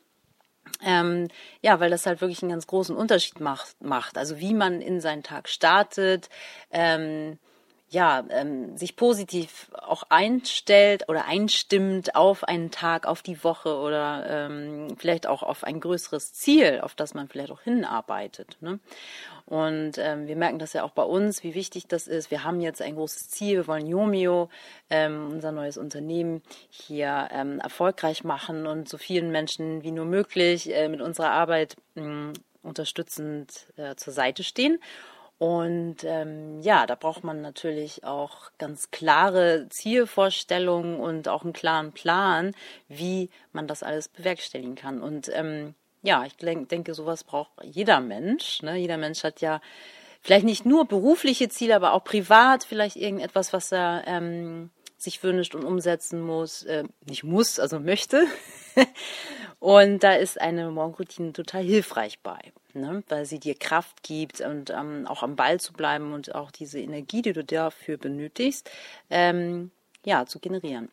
Ähm, 0.82 1.28
ja, 1.62 1.80
weil 1.80 1.90
das 1.90 2.06
halt 2.06 2.20
wirklich 2.20 2.42
einen 2.42 2.50
ganz 2.52 2.66
großen 2.66 2.96
Unterschied 2.96 3.40
macht. 3.40 3.82
macht. 3.82 4.18
Also 4.18 4.38
wie 4.38 4.54
man 4.54 4.80
in 4.80 5.00
seinen 5.00 5.22
Tag 5.22 5.48
startet, 5.48 6.28
ähm, 6.70 7.38
ja, 7.88 8.24
ähm, 8.30 8.76
sich 8.76 8.96
positiv 8.96 9.70
auch 9.72 10.04
einstellt 10.08 11.08
oder 11.08 11.26
einstimmt 11.26 12.16
auf 12.16 12.42
einen 12.44 12.70
Tag, 12.72 13.06
auf 13.06 13.22
die 13.22 13.42
Woche 13.44 13.76
oder 13.76 14.26
ähm, 14.28 14.96
vielleicht 14.98 15.26
auch 15.26 15.42
auf 15.42 15.62
ein 15.62 15.80
größeres 15.80 16.32
Ziel, 16.32 16.80
auf 16.82 16.96
das 16.96 17.14
man 17.14 17.28
vielleicht 17.28 17.52
auch 17.52 17.60
hinarbeitet. 17.60 18.56
Ne? 18.60 18.80
Und 19.46 19.92
ähm, 19.98 20.26
wir 20.26 20.34
merken 20.34 20.58
das 20.58 20.72
ja 20.72 20.82
auch 20.82 20.90
bei 20.90 21.04
uns, 21.04 21.44
wie 21.44 21.54
wichtig 21.54 21.86
das 21.86 22.08
ist. 22.08 22.32
Wir 22.32 22.42
haben 22.42 22.60
jetzt 22.60 22.82
ein 22.82 22.96
großes 22.96 23.30
Ziel. 23.30 23.58
Wir 23.58 23.66
wollen 23.68 23.86
Yomio, 23.86 24.48
ähm, 24.90 25.28
unser 25.30 25.52
neues 25.52 25.78
Unternehmen, 25.78 26.42
hier 26.68 27.28
ähm, 27.30 27.60
erfolgreich 27.60 28.24
machen 28.24 28.66
und 28.66 28.88
so 28.88 28.98
vielen 28.98 29.30
Menschen 29.30 29.84
wie 29.84 29.92
nur 29.92 30.04
möglich 30.04 30.74
äh, 30.74 30.88
mit 30.88 31.00
unserer 31.00 31.30
Arbeit 31.30 31.76
mh, 31.94 32.32
unterstützend 32.64 33.72
äh, 33.76 33.94
zur 33.94 34.12
Seite 34.12 34.42
stehen. 34.42 34.80
Und 35.38 35.98
ähm, 36.02 36.60
ja, 36.62 36.86
da 36.86 36.94
braucht 36.94 37.22
man 37.22 37.42
natürlich 37.42 38.04
auch 38.04 38.50
ganz 38.58 38.90
klare 38.90 39.66
Zielvorstellungen 39.68 40.98
und 40.98 41.28
auch 41.28 41.44
einen 41.44 41.52
klaren 41.52 41.92
Plan, 41.92 42.52
wie 42.88 43.28
man 43.52 43.68
das 43.68 43.82
alles 43.82 44.08
bewerkstelligen 44.08 44.76
kann. 44.76 45.02
Und 45.02 45.30
ähm, 45.32 45.74
ja, 46.02 46.24
ich 46.24 46.36
denke, 46.36 46.94
sowas 46.94 47.24
braucht 47.24 47.50
jeder 47.62 48.00
Mensch. 48.00 48.62
Ne? 48.62 48.76
Jeder 48.76 48.96
Mensch 48.96 49.24
hat 49.24 49.40
ja 49.40 49.60
vielleicht 50.22 50.44
nicht 50.44 50.66
nur 50.66 50.86
berufliche 50.86 51.48
Ziele, 51.48 51.76
aber 51.76 51.92
auch 51.92 52.04
privat 52.04 52.64
vielleicht 52.64 52.96
irgendetwas, 52.96 53.52
was 53.52 53.72
er 53.72 54.04
ähm, 54.06 54.70
sich 54.98 55.22
wünscht 55.22 55.54
und 55.54 55.64
umsetzen 55.64 56.20
muss, 56.20 56.62
äh, 56.64 56.84
nicht 57.06 57.24
muss, 57.24 57.58
also 57.58 57.78
möchte. 57.78 58.26
und 59.58 60.02
da 60.02 60.14
ist 60.14 60.40
eine 60.40 60.70
Morgenroutine 60.70 61.32
total 61.32 61.62
hilfreich 61.62 62.20
bei, 62.20 62.52
ne? 62.74 63.02
weil 63.08 63.26
sie 63.26 63.38
dir 63.38 63.54
Kraft 63.54 64.02
gibt 64.02 64.40
und 64.40 64.70
ähm, 64.70 65.06
auch 65.06 65.22
am 65.22 65.36
Ball 65.36 65.60
zu 65.60 65.72
bleiben 65.72 66.12
und 66.12 66.34
auch 66.34 66.50
diese 66.50 66.80
Energie, 66.80 67.22
die 67.22 67.32
du 67.32 67.44
dafür 67.44 67.98
benötigst, 67.98 68.70
ähm, 69.10 69.70
ja, 70.04 70.26
zu 70.26 70.38
generieren. 70.38 70.88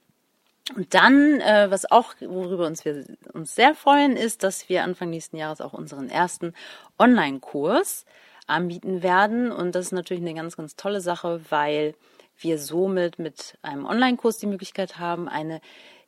Und 0.76 0.94
dann, 0.94 1.42
äh, 1.42 1.70
was 1.70 1.92
auch, 1.92 2.14
worüber 2.22 2.66
uns 2.66 2.86
wir 2.86 3.04
uns 3.34 3.54
sehr 3.54 3.76
freuen, 3.76 4.16
ist, 4.16 4.44
dass 4.44 4.70
wir 4.70 4.84
Anfang 4.84 5.10
nächsten 5.10 5.36
Jahres 5.36 5.60
auch 5.60 5.74
unseren 5.74 6.10
ersten 6.10 6.54
Online-Kurs 6.98 8.06
anbieten 8.48 9.04
werden. 9.04 9.52
Und 9.52 9.76
das 9.76 9.88
ist 9.88 9.92
natürlich 9.92 10.24
eine 10.24 10.34
ganz, 10.34 10.56
ganz 10.56 10.76
tolle 10.76 11.02
Sache, 11.02 11.42
weil 11.50 11.96
wir 12.38 12.60
somit 12.60 13.20
mit 13.20 13.58
einem 13.62 13.86
Online-Kurs 13.86 14.38
die 14.38 14.48
Möglichkeit 14.48 15.00
haben, 15.00 15.28
eine 15.28 15.60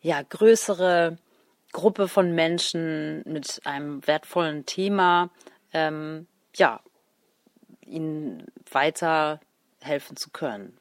ja 0.02 0.22
größere 0.22 1.18
Gruppe 1.72 2.08
von 2.08 2.34
Menschen 2.34 3.24
mit 3.26 3.62
einem 3.66 4.06
wertvollen 4.08 4.66
Thema 4.66 5.30
ähm, 5.74 6.28
ja 6.56 6.80
ihnen 7.82 8.46
weiter 8.72 9.42
helfen 9.82 10.16
zu 10.16 10.30
können. 10.30 10.78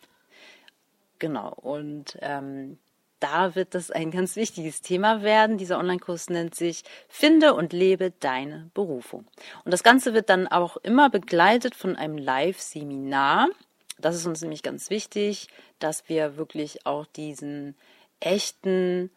Genau. 1.19 1.53
Und 1.53 2.17
ähm, 2.21 2.79
da 3.25 3.55
wird 3.55 3.75
das 3.75 3.91
ein 3.91 4.11
ganz 4.11 4.37
wichtiges 4.37 4.83
Thema 4.83 5.23
werden. 5.23 5.57
Dieser 5.57 5.79
Online-Kurs 5.79 6.29
nennt 6.29 6.55
sich 6.55 6.85
Finde 7.09 7.55
und 7.55 7.73
lebe 7.73 8.11
deine 8.21 8.71
Berufung. 8.75 9.27
Und 9.65 9.73
das 9.73 9.83
Ganze 9.83 10.13
wird 10.13 10.29
dann 10.29 10.47
auch 10.47 10.77
immer 10.77 11.09
begleitet 11.09 11.75
von 11.75 11.97
einem 11.97 12.19
Live-Seminar. 12.19 13.49
Das 13.97 14.15
ist 14.15 14.27
uns 14.27 14.43
nämlich 14.43 14.63
ganz 14.63 14.91
wichtig, 14.91 15.49
dass 15.79 16.07
wir 16.11 16.37
wirklich 16.37 16.85
auch 16.85 17.07
diesen 17.07 17.77
echten 18.21 19.11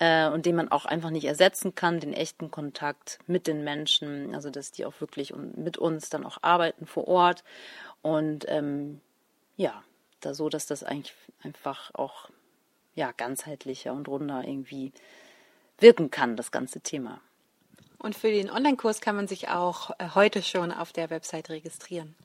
äh, 0.00 0.28
und 0.28 0.44
den 0.44 0.56
man 0.56 0.68
auch 0.72 0.84
einfach 0.84 1.10
nicht 1.10 1.26
ersetzen 1.26 1.76
kann, 1.76 2.00
den 2.00 2.14
echten 2.14 2.50
Kontakt 2.50 3.20
mit 3.28 3.46
den 3.46 3.62
Menschen, 3.62 4.34
also 4.34 4.50
dass 4.50 4.72
die 4.72 4.84
auch 4.86 5.00
wirklich 5.00 5.32
mit 5.36 5.78
uns 5.78 6.10
dann 6.10 6.26
auch 6.26 6.38
arbeiten 6.42 6.86
vor 6.86 7.06
Ort 7.06 7.44
und 8.00 8.44
ähm, 8.48 9.00
ja, 9.56 9.84
da 10.20 10.34
so, 10.34 10.48
dass 10.48 10.66
das 10.66 10.82
eigentlich 10.82 11.14
einfach 11.44 11.94
auch 11.94 12.28
ja 12.94 13.12
ganzheitlicher 13.12 13.92
und 13.92 14.08
runder 14.08 14.44
irgendwie 14.44 14.92
wirken 15.78 16.10
kann, 16.10 16.36
das 16.36 16.50
ganze 16.50 16.80
Thema. 16.80 17.20
Und 17.98 18.16
für 18.16 18.30
den 18.30 18.50
Online-Kurs 18.50 19.00
kann 19.00 19.16
man 19.16 19.28
sich 19.28 19.48
auch 19.48 19.90
äh, 19.98 20.08
heute 20.14 20.42
schon 20.42 20.72
auf 20.72 20.92
der 20.92 21.10
Website 21.10 21.50
registrieren. 21.50 22.16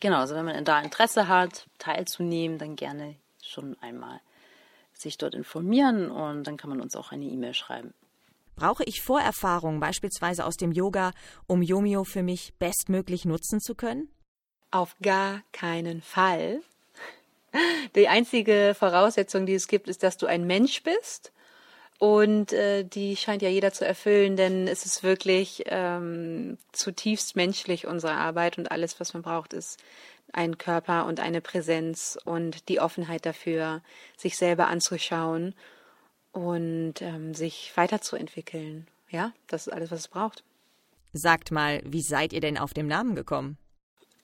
Genau, 0.00 0.18
also 0.18 0.34
wenn 0.34 0.44
man 0.44 0.64
da 0.64 0.80
Interesse 0.80 1.28
hat, 1.28 1.66
teilzunehmen, 1.78 2.58
dann 2.58 2.76
gerne 2.76 3.16
schon 3.42 3.76
einmal 3.80 4.20
sich 4.92 5.18
dort 5.18 5.34
informieren 5.34 6.10
und 6.10 6.44
dann 6.44 6.56
kann 6.56 6.70
man 6.70 6.80
uns 6.80 6.96
auch 6.96 7.12
eine 7.12 7.24
E-Mail 7.24 7.54
schreiben. 7.54 7.92
Brauche 8.56 8.84
ich 8.84 9.02
Vorerfahrung 9.02 9.80
beispielsweise 9.80 10.46
aus 10.46 10.56
dem 10.56 10.72
Yoga, 10.72 11.12
um 11.46 11.60
Yomio 11.60 12.04
für 12.04 12.22
mich 12.22 12.54
bestmöglich 12.58 13.26
nutzen 13.26 13.60
zu 13.60 13.74
können? 13.74 14.08
Auf 14.70 14.96
gar 15.02 15.42
keinen 15.52 16.00
Fall. 16.00 16.62
Die 17.94 18.08
einzige 18.08 18.74
Voraussetzung, 18.78 19.46
die 19.46 19.54
es 19.54 19.68
gibt, 19.68 19.88
ist, 19.88 20.02
dass 20.02 20.16
du 20.16 20.26
ein 20.26 20.46
Mensch 20.46 20.82
bist. 20.82 21.32
Und 21.98 22.52
äh, 22.52 22.84
die 22.84 23.16
scheint 23.16 23.40
ja 23.40 23.48
jeder 23.48 23.72
zu 23.72 23.86
erfüllen, 23.86 24.36
denn 24.36 24.68
es 24.68 24.84
ist 24.84 25.02
wirklich 25.02 25.64
ähm, 25.66 26.58
zutiefst 26.72 27.36
menschlich, 27.36 27.86
unsere 27.86 28.12
Arbeit 28.12 28.58
und 28.58 28.70
alles, 28.70 29.00
was 29.00 29.14
man 29.14 29.22
braucht, 29.22 29.54
ist 29.54 29.78
ein 30.32 30.58
Körper 30.58 31.06
und 31.06 31.20
eine 31.20 31.40
Präsenz 31.40 32.18
und 32.24 32.68
die 32.68 32.80
Offenheit 32.80 33.24
dafür, 33.24 33.82
sich 34.16 34.36
selber 34.36 34.68
anzuschauen 34.68 35.54
und 36.32 37.00
ähm, 37.00 37.32
sich 37.32 37.72
weiterzuentwickeln. 37.76 38.86
Ja, 39.08 39.32
das 39.46 39.66
ist 39.66 39.72
alles, 39.72 39.90
was 39.90 40.00
es 40.00 40.08
braucht. 40.08 40.44
Sagt 41.14 41.50
mal, 41.50 41.80
wie 41.86 42.02
seid 42.02 42.34
ihr 42.34 42.40
denn 42.40 42.58
auf 42.58 42.74
den 42.74 42.88
Namen 42.88 43.14
gekommen? 43.14 43.56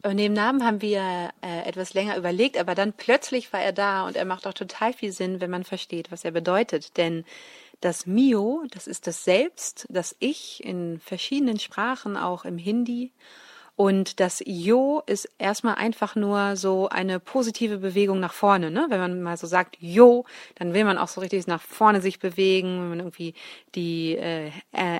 Und 0.04 0.16
den 0.16 0.32
Namen 0.32 0.64
haben 0.64 0.80
wir 0.82 1.30
äh, 1.42 1.62
etwas 1.64 1.94
länger 1.94 2.16
überlegt, 2.16 2.59
aber 2.59 2.75
dann 2.75 2.92
plötzlich 2.92 3.52
war 3.52 3.61
er 3.61 3.73
da 3.73 4.04
und 4.04 4.16
er 4.16 4.25
macht 4.25 4.47
auch 4.49 4.54
total 4.54 4.92
viel 4.92 5.12
Sinn, 5.12 5.40
wenn 5.40 5.50
man 5.50 5.62
versteht, 5.62 6.11
was 6.11 6.25
er 6.25 6.32
bedeutet. 6.32 6.97
Denn 6.97 7.25
das 7.80 8.06
Mio, 8.06 8.64
das 8.71 8.88
ist 8.88 9.06
das 9.06 9.25
Selbst, 9.25 9.87
das 9.90 10.16
Ich 10.18 10.64
in 10.64 10.99
verschiedenen 10.99 11.61
Sprachen, 11.61 12.16
auch 12.16 12.44
im 12.44 12.59
Hindi 12.59 13.12
und 13.75 14.21
das 14.21 14.43
Jo 14.45 15.02
ist 15.07 15.29
erstmal 15.38 15.76
einfach 15.76 16.14
nur 16.14 16.57
so 16.57 16.88
eine 16.91 17.19
positive 17.19 17.79
Bewegung 17.79 18.21
nach 18.21 18.35
vorne. 18.35 18.71
Ne? 18.71 18.87
Wenn 18.91 19.00
man 19.00 19.23
mal 19.23 19.37
so 19.38 19.47
sagt 19.47 19.76
Jo, 19.81 20.26
dann 20.57 20.75
will 20.75 20.85
man 20.85 20.99
auch 20.99 21.09
so 21.09 21.21
richtig 21.23 21.47
nach 21.47 21.62
vorne 21.62 22.02
sich 22.02 22.19
bewegen, 22.19 22.81
wenn 22.81 22.88
man 22.91 22.99
irgendwie 23.00 23.35
die 23.75 24.17
äh, 24.17 24.50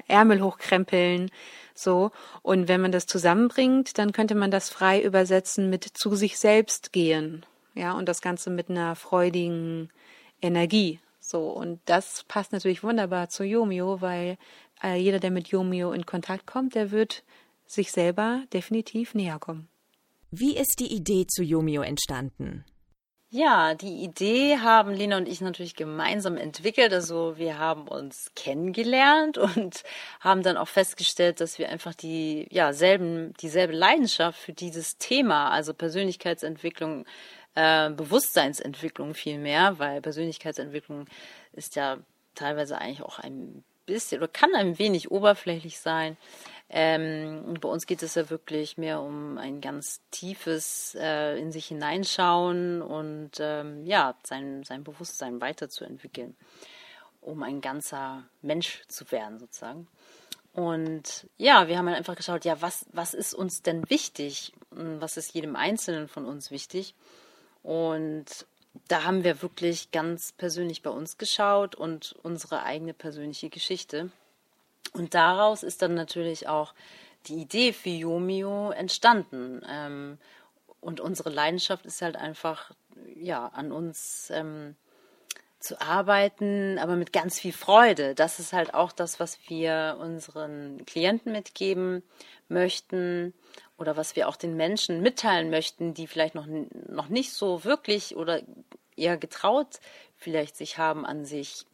Ärmel 0.09 0.43
hochkrempeln. 0.43 1.31
So. 1.75 2.13
Und 2.41 2.67
wenn 2.67 2.81
man 2.81 2.93
das 2.93 3.07
zusammenbringt, 3.07 3.99
dann 3.99 4.13
könnte 4.13 4.35
man 4.35 4.51
das 4.51 4.71
frei 4.71 5.03
übersetzen 5.03 5.69
mit 5.69 5.85
zu 5.85 6.15
sich 6.17 6.39
selbst 6.39 6.93
gehen. 6.93 7.45
Ja, 7.75 7.93
und 7.93 8.09
das 8.09 8.23
Ganze 8.23 8.51
mit 8.51 8.71
einer 8.71 8.97
freudigen 8.97 9.91
Energie. 10.41 10.99
So. 11.21 11.51
Und 11.51 11.81
das 11.85 12.25
passt 12.27 12.53
natürlich 12.53 12.83
wunderbar 12.83 13.29
zu 13.29 13.45
Yomio, 13.45 14.01
weil 14.01 14.39
äh, 14.83 14.97
jeder, 14.97 15.21
der 15.21 15.31
mit 15.31 15.49
Yomio 15.49 15.93
in 15.93 16.07
Kontakt 16.07 16.47
kommt, 16.47 16.75
der 16.75 16.91
wird 16.91 17.23
sich 17.73 17.93
selber 17.93 18.45
definitiv 18.53 19.15
näher 19.15 19.39
kommen. 19.39 19.69
Wie 20.31 20.57
ist 20.57 20.81
die 20.81 20.93
Idee 20.95 21.27
zu 21.27 21.43
Yomio 21.43 21.83
entstanden? 21.83 22.65
Ja, 23.35 23.75
die 23.75 24.05
Idee 24.05 24.59
haben 24.59 24.93
Lena 24.93 25.17
und 25.17 25.27
ich 25.27 25.41
natürlich 25.41 25.75
gemeinsam 25.75 26.37
entwickelt. 26.37 26.93
Also 26.93 27.39
wir 27.39 27.59
haben 27.59 27.89
uns 27.89 28.31
kennengelernt 28.37 29.39
und 29.39 29.85
haben 30.21 30.43
dann 30.43 30.59
auch 30.59 30.69
festgestellt, 30.69 31.41
dass 31.41 31.59
wir 31.59 31.71
einfach 31.71 31.95
die 31.95 32.47
ja 32.51 32.75
selben 32.75 33.33
dieselbe 33.41 33.73
Leidenschaft 33.73 34.39
für 34.39 34.53
dieses 34.53 34.99
Thema, 34.99 35.51
also 35.51 35.73
Persönlichkeitsentwicklung, 35.73 37.07
äh, 37.55 37.89
Bewusstseinsentwicklung 37.89 39.15
vielmehr, 39.15 39.79
weil 39.79 40.03
Persönlichkeitsentwicklung 40.03 41.07
ist 41.53 41.75
ja 41.75 41.97
teilweise 42.35 42.77
eigentlich 42.77 43.03
auch 43.03 43.19
ein 43.19 43.65
bisschen 43.87 44.19
oder 44.19 44.29
kann 44.29 44.55
ein 44.55 44.79
wenig 44.79 45.11
oberflächlich 45.11 45.79
sein. 45.79 46.19
Ähm, 46.75 47.59
bei 47.61 47.69
uns 47.69 47.87
geht 47.87 48.03
es 48.03 48.15
ja 48.15 48.31
wirklich 48.31 48.79
mehr 48.79 49.03
um 49.03 49.37
ein 49.37 49.61
ganz 49.61 50.01
tiefes 50.11 50.97
äh, 50.99 51.39
in 51.39 51.53
sich 51.53 51.67
hineinschauen 51.67 52.81
und 52.81 53.33
ähm, 53.41 53.85
ja, 53.85 54.15
sein, 54.25 54.65
sein 54.65 54.83
Bewusstsein 54.83 55.43
weiterzuentwickeln, 55.43 56.35
um 57.21 57.43
ein 57.43 57.61
ganzer 57.61 58.25
Mensch 58.41 58.83
zu 58.89 59.11
werden 59.13 59.39
sozusagen. 59.39 59.87
Und 60.55 61.29
ja, 61.37 61.69
wir 61.69 61.77
haben 61.77 61.87
dann 61.87 61.95
einfach 61.95 62.17
geschaut, 62.17 62.47
ja, 62.47 62.63
was, 62.63 62.87
was 62.93 63.13
ist 63.13 63.35
uns 63.35 63.61
denn 63.61 63.89
wichtig? 63.91 64.55
Was 64.71 65.19
ist 65.19 65.35
jedem 65.35 65.57
Einzelnen 65.57 66.09
von 66.09 66.25
uns 66.25 66.51
wichtig? 66.51 66.95
Und 67.63 68.47
da 68.89 69.05
haben 69.05 69.25
wir 69.25 69.43
wirklich 69.43 69.91
ganz 69.91 70.33
persönlich 70.33 70.83
bei 70.83 70.91
uns 70.91 71.19
geschaut 71.19 71.75
und 71.75 72.15
unsere 72.23 72.63
eigene 72.63 72.95
persönliche 72.95 73.51
Geschichte. 73.51 74.11
Und 74.93 75.15
daraus 75.15 75.63
ist 75.63 75.83
dann 75.83 75.95
natürlich 75.95 76.49
auch 76.49 76.75
die 77.27 77.37
Idee 77.37 77.73
für 77.73 77.91
Yomio 77.91 78.71
entstanden. 78.71 79.63
Ähm, 79.69 80.19
und 80.81 81.01
unsere 81.01 81.31
Leidenschaft 81.31 81.87
ist 81.87 82.03
halt 82.03 82.17
einfach, 82.17 82.73
ja, 83.15 83.47
an 83.47 83.73
uns 83.73 84.31
ähm, 84.35 84.75
zu 85.61 85.81
arbeiten, 85.81 86.79
aber 86.79 86.97
mit 86.97 87.13
ganz 87.13 87.39
viel 87.39 87.53
Freude. 87.53 88.15
Das 88.15 88.41
ist 88.41 88.53
halt 88.53 88.75
auch 88.75 88.93
das, 88.93 89.21
was 89.21 89.39
wir 89.49 89.97
unseren 90.01 90.85
Klienten 90.87 91.33
mitgeben 91.33 92.03
möchten 92.49 93.33
oder 93.79 93.97
was 93.97 94.17
wir 94.17 94.29
auch 94.29 94.37
den 94.37 94.57
Menschen 94.57 95.01
mitteilen 95.01 95.51
möchten, 95.51 95.95
die 95.95 96.07
vielleicht 96.07 96.35
noch, 96.35 96.47
noch 96.47 97.09
nicht 97.09 97.33
so 97.33 97.65
wirklich 97.65 98.17
oder 98.17 98.43
eher 98.97 99.17
getraut 99.17 99.81
vielleicht 100.17 100.57
sich 100.57 100.79
haben, 100.79 101.07
an 101.07 101.25
sich 101.25 101.65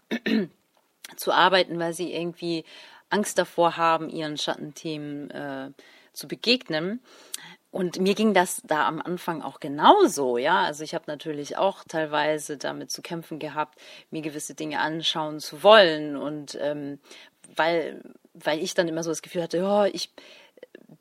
zu 1.16 1.32
arbeiten, 1.32 1.78
weil 1.78 1.92
sie 1.92 2.12
irgendwie 2.12 2.64
Angst 3.10 3.38
davor 3.38 3.76
haben, 3.76 4.08
ihren 4.08 4.36
Schattenthemen 4.36 5.30
äh, 5.30 5.70
zu 6.12 6.28
begegnen. 6.28 7.00
Und 7.70 8.00
mir 8.00 8.14
ging 8.14 8.32
das 8.32 8.62
da 8.64 8.86
am 8.86 9.00
Anfang 9.00 9.42
auch 9.42 9.60
genauso, 9.60 10.38
ja. 10.38 10.62
Also 10.62 10.84
ich 10.84 10.94
habe 10.94 11.04
natürlich 11.06 11.58
auch 11.58 11.84
teilweise 11.86 12.56
damit 12.56 12.90
zu 12.90 13.02
kämpfen 13.02 13.38
gehabt, 13.38 13.78
mir 14.10 14.22
gewisse 14.22 14.54
Dinge 14.54 14.80
anschauen 14.80 15.38
zu 15.38 15.62
wollen 15.62 16.16
und 16.16 16.56
ähm, 16.60 16.98
weil 17.54 18.02
weil 18.34 18.62
ich 18.62 18.74
dann 18.74 18.88
immer 18.88 19.02
so 19.02 19.10
das 19.10 19.22
Gefühl 19.22 19.42
hatte, 19.42 19.58
ja, 19.58 19.86
ich 19.86 20.12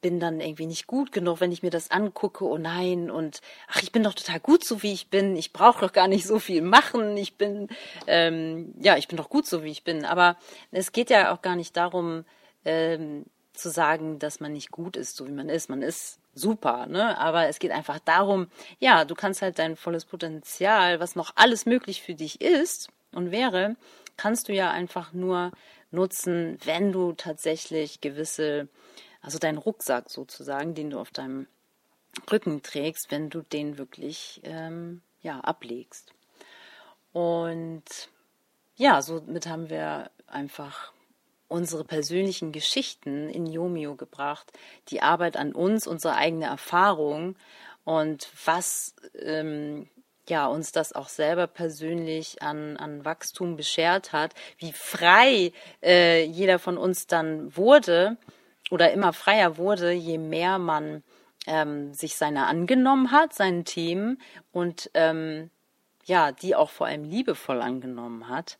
bin 0.02 0.20
dann 0.20 0.42
irgendwie 0.42 0.66
nicht 0.66 0.88
gut 0.88 1.12
genug, 1.12 1.40
wenn 1.40 1.52
ich 1.52 1.64
mir 1.64 1.70
das 1.70 1.92
angucke, 1.92 2.46
oh 2.46 2.58
nein, 2.58 3.10
und 3.10 3.40
ach, 3.68 3.82
ich 3.82 3.92
bin 3.92 4.04
doch 4.04 4.14
total 4.14 4.40
gut 4.40 4.64
so, 4.64 4.84
wie 4.84 4.94
ich 4.94 5.10
bin, 5.10 5.36
ich 5.36 5.54
brauche 5.54 5.82
doch 5.82 5.94
gar 5.94 6.08
nicht 6.08 6.28
so 6.28 6.40
viel 6.40 6.62
machen, 6.62 7.16
ich 7.18 7.36
bin, 7.36 7.70
ähm, 8.06 8.74
ja, 8.80 8.98
ich 8.98 9.08
bin 9.08 9.18
doch 9.18 9.30
gut 9.30 9.48
so, 9.48 9.64
wie 9.64 9.72
ich 9.72 9.84
bin. 9.84 10.06
Aber 10.06 10.38
es 10.72 10.92
geht 10.92 11.10
ja 11.10 11.34
auch 11.34 11.42
gar 11.42 11.56
nicht 11.56 11.78
darum, 11.78 12.26
ähm, 12.66 13.26
zu 13.54 13.70
sagen, 13.70 14.20
dass 14.20 14.40
man 14.40 14.54
nicht 14.54 14.72
gut 14.72 14.96
ist, 14.96 15.18
so 15.18 15.28
wie 15.28 15.32
man 15.32 15.50
ist. 15.50 15.70
Man 15.70 15.82
ist 15.82 16.20
super, 16.34 16.86
ne? 16.86 17.18
Aber 17.18 17.48
es 17.48 17.60
geht 17.60 17.72
einfach 17.72 18.00
darum, 18.00 18.48
ja, 18.80 19.06
du 19.06 19.16
kannst 19.16 19.42
halt 19.42 19.58
dein 19.58 19.76
volles 19.76 20.06
Potenzial, 20.06 21.00
was 21.00 21.16
noch 21.16 21.32
alles 21.36 21.66
möglich 21.66 22.02
für 22.02 22.14
dich 22.14 22.42
ist 22.42 22.90
und 23.14 23.32
wäre, 23.32 23.76
kannst 24.16 24.48
du 24.48 24.54
ja 24.54 24.72
einfach 24.72 25.14
nur 25.14 25.52
nutzen, 25.92 26.58
wenn 26.66 26.92
du 26.92 27.14
tatsächlich 27.14 28.02
gewisse 28.02 28.68
also 29.28 29.40
dein 29.40 29.58
Rucksack 29.58 30.10
sozusagen, 30.10 30.74
den 30.74 30.90
du 30.90 31.00
auf 31.02 31.12
deinem 31.12 31.48
Rücken 32.32 32.64
trägst, 32.64 33.12
wenn 33.12 33.30
du 33.30 33.42
den 33.42 33.78
wirklich 33.78 34.40
ähm, 34.46 35.02
ja, 35.22 35.42
ablegst. 35.42 36.14
Und 37.12 37.84
ja, 38.78 39.02
somit 39.02 39.46
haben 39.46 39.70
wir 39.70 40.12
einfach 40.28 40.94
unsere 41.50 41.84
persönlichen 41.84 42.54
Geschichten 42.54 43.30
in 43.30 43.48
Yomio 43.48 43.96
gebracht, 43.96 44.50
die 44.88 45.02
Arbeit 45.02 45.36
an 45.36 45.52
uns, 45.52 45.88
unsere 45.88 46.16
eigene 46.16 46.46
Erfahrung 46.46 47.36
und 47.84 48.30
was 48.46 48.96
ähm, 49.20 49.90
ja 50.30 50.48
uns 50.48 50.72
das 50.72 50.94
auch 50.94 51.10
selber 51.10 51.48
persönlich 51.48 52.42
an, 52.42 52.78
an 52.78 53.04
Wachstum 53.04 53.58
beschert 53.58 54.14
hat, 54.14 54.34
wie 54.58 54.72
frei 54.72 55.52
äh, 55.84 56.24
jeder 56.24 56.60
von 56.60 56.78
uns 56.78 57.08
dann 57.08 57.58
wurde 57.58 58.16
oder 58.72 58.92
immer 58.92 59.14
freier 59.14 59.58
wurde, 59.58 59.92
je 59.92 60.18
mehr 60.18 60.60
man 60.60 61.04
ähm, 61.46 61.94
sich 61.94 62.16
seiner 62.16 62.48
angenommen 62.48 63.12
hat, 63.12 63.34
seinen 63.34 63.66
Themen 63.66 64.22
und 64.52 64.92
ähm, 64.94 65.50
ja, 66.06 66.32
die 66.32 66.56
auch 66.56 66.70
vor 66.70 66.88
allem 66.88 67.04
liebevoll 67.04 67.62
angenommen 67.62 68.30
hat 68.30 68.58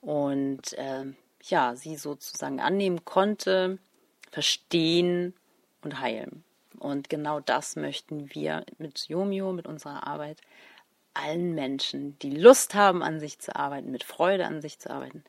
und 0.00 0.74
äh, 0.74 1.04
ja, 1.42 1.74
sie 1.74 1.96
sozusagen 1.96 2.60
annehmen 2.60 3.04
konnte, 3.04 3.78
verstehen 4.30 5.34
und 5.82 6.00
heilen. 6.00 6.44
Und 6.78 7.08
genau 7.08 7.40
das 7.40 7.76
möchten 7.76 8.34
wir 8.34 8.64
mit 8.78 9.08
Yomio, 9.08 9.52
mit 9.52 9.66
unserer 9.66 10.06
Arbeit, 10.06 10.40
allen 11.14 11.54
Menschen, 11.54 12.18
die 12.20 12.30
Lust 12.30 12.74
haben, 12.74 13.02
an 13.02 13.20
sich 13.20 13.38
zu 13.38 13.54
arbeiten, 13.56 13.90
mit 13.90 14.04
Freude 14.04 14.46
an 14.46 14.62
sich 14.62 14.78
zu 14.78 14.90
arbeiten, 14.90 15.24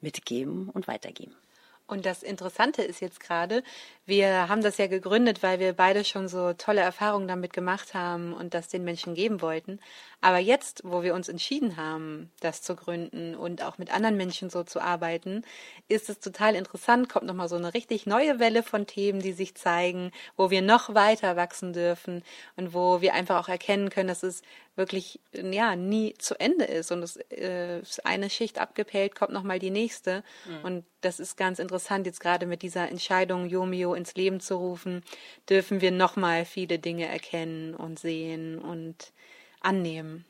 mitgeben 0.00 0.70
und 0.70 0.88
weitergeben. 0.88 1.36
Und 1.86 2.06
das 2.06 2.22
Interessante 2.22 2.82
ist 2.82 3.00
jetzt 3.00 3.20
gerade, 3.20 3.62
wir 4.06 4.48
haben 4.48 4.62
das 4.62 4.78
ja 4.78 4.86
gegründet, 4.86 5.42
weil 5.42 5.60
wir 5.60 5.74
beide 5.74 6.02
schon 6.04 6.28
so 6.28 6.54
tolle 6.54 6.80
Erfahrungen 6.80 7.28
damit 7.28 7.52
gemacht 7.52 7.92
haben 7.92 8.32
und 8.32 8.54
das 8.54 8.68
den 8.68 8.84
Menschen 8.84 9.14
geben 9.14 9.42
wollten. 9.42 9.80
Aber 10.22 10.38
jetzt, 10.38 10.80
wo 10.84 11.02
wir 11.02 11.14
uns 11.14 11.28
entschieden 11.28 11.76
haben, 11.76 12.30
das 12.40 12.62
zu 12.62 12.74
gründen 12.74 13.34
und 13.34 13.62
auch 13.62 13.76
mit 13.76 13.92
anderen 13.92 14.16
Menschen 14.16 14.48
so 14.48 14.62
zu 14.64 14.80
arbeiten, 14.80 15.42
ist 15.88 16.08
es 16.08 16.20
total 16.20 16.54
interessant, 16.54 17.10
kommt 17.10 17.26
nochmal 17.26 17.50
so 17.50 17.56
eine 17.56 17.74
richtig 17.74 18.06
neue 18.06 18.38
Welle 18.38 18.62
von 18.62 18.86
Themen, 18.86 19.20
die 19.20 19.34
sich 19.34 19.54
zeigen, 19.54 20.10
wo 20.38 20.50
wir 20.50 20.62
noch 20.62 20.94
weiter 20.94 21.36
wachsen 21.36 21.74
dürfen 21.74 22.22
und 22.56 22.72
wo 22.72 23.02
wir 23.02 23.12
einfach 23.12 23.38
auch 23.44 23.48
erkennen 23.50 23.90
können, 23.90 24.08
dass 24.08 24.22
es 24.22 24.40
wirklich 24.76 25.20
ja 25.32 25.76
nie 25.76 26.14
zu 26.18 26.38
Ende 26.38 26.64
ist 26.64 26.90
und 26.90 27.02
es 27.02 27.16
äh, 27.30 27.82
eine 28.02 28.30
Schicht 28.30 28.58
abgepellt, 28.58 29.14
kommt 29.14 29.32
nochmal 29.32 29.58
die 29.58 29.70
nächste. 29.70 30.24
Mhm. 30.46 30.64
Und 30.64 30.84
das 31.00 31.20
ist 31.20 31.36
ganz 31.36 31.58
interessant, 31.58 32.06
jetzt 32.06 32.20
gerade 32.20 32.46
mit 32.46 32.62
dieser 32.62 32.88
Entscheidung, 32.88 33.46
Yomio 33.46 33.94
ins 33.94 34.14
Leben 34.14 34.40
zu 34.40 34.56
rufen, 34.56 35.02
dürfen 35.48 35.80
wir 35.80 35.90
nochmal 35.90 36.44
viele 36.44 36.78
Dinge 36.78 37.06
erkennen 37.06 37.74
und 37.74 37.98
sehen 37.98 38.58
und 38.58 39.12
annehmen. 39.60 40.24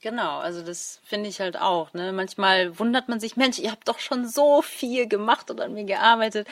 Genau, 0.00 0.38
also 0.38 0.62
das 0.62 1.00
finde 1.02 1.28
ich 1.28 1.40
halt 1.40 1.58
auch. 1.58 1.92
Ne? 1.92 2.12
Manchmal 2.12 2.78
wundert 2.78 3.08
man 3.08 3.18
sich, 3.18 3.36
Mensch, 3.36 3.58
ihr 3.58 3.72
habt 3.72 3.88
doch 3.88 3.98
schon 3.98 4.28
so 4.28 4.62
viel 4.62 5.08
gemacht 5.08 5.50
und 5.50 5.60
an 5.60 5.74
mir 5.74 5.82
gearbeitet. 5.84 6.46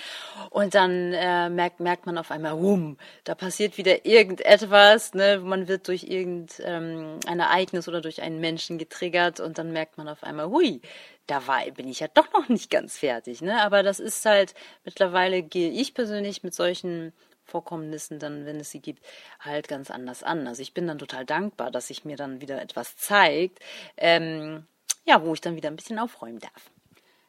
Und 0.51 0.75
dann 0.75 1.13
äh, 1.13 1.49
merkt, 1.49 1.79
merkt 1.79 2.07
man 2.07 2.19
auf 2.19 2.33
einmal, 2.33 2.59
wum, 2.59 2.99
da 3.23 3.37
passiert 3.37 3.79
wieder 3.79 4.05
irgendetwas. 4.05 5.15
Ne? 5.15 5.39
Man 5.39 5.69
wird 5.69 5.87
durch 5.87 6.03
irgendein 6.03 7.21
ähm, 7.29 7.39
Ereignis 7.39 7.87
oder 7.87 8.01
durch 8.01 8.21
einen 8.21 8.41
Menschen 8.41 8.79
getriggert 8.79 9.39
und 9.39 9.59
dann 9.59 9.71
merkt 9.71 9.97
man 9.97 10.09
auf 10.09 10.25
einmal, 10.25 10.49
hui, 10.49 10.81
da 11.29 11.47
war, 11.47 11.65
bin 11.71 11.87
ich 11.87 12.01
ja 12.01 12.09
doch 12.09 12.33
noch 12.33 12.49
nicht 12.49 12.69
ganz 12.69 12.99
fertig. 12.99 13.43
Ne? 13.43 13.63
Aber 13.63 13.85
das 13.85 14.01
ist 14.01 14.27
halt, 14.27 14.55
mittlerweile 14.85 15.45
gehe 15.45 15.71
ich 15.71 15.95
persönlich 15.95 16.43
mit 16.43 16.53
solchen 16.53 17.13
Vorkommnissen 17.47 18.19
dann, 18.19 18.45
wenn 18.45 18.61
es 18.61 18.71
sie 18.71 18.81
gibt, 18.81 19.05
halt 19.41 19.69
ganz 19.69 19.91
anders 19.91 20.23
an. 20.23 20.47
Also 20.47 20.63
ich 20.63 20.75
bin 20.75 20.87
dann 20.87 20.99
total 20.99 21.25
dankbar, 21.25 21.71
dass 21.71 21.89
sich 21.89 22.05
mir 22.05 22.17
dann 22.17 22.41
wieder 22.41 22.61
etwas 22.61 22.97
zeigt, 22.97 23.61
ähm, 23.97 24.67
ja, 25.05 25.25
wo 25.25 25.33
ich 25.33 25.41
dann 25.41 25.57
wieder 25.57 25.71
ein 25.71 25.77
bisschen 25.77 25.99
aufräumen 25.99 26.41
darf. 26.41 26.71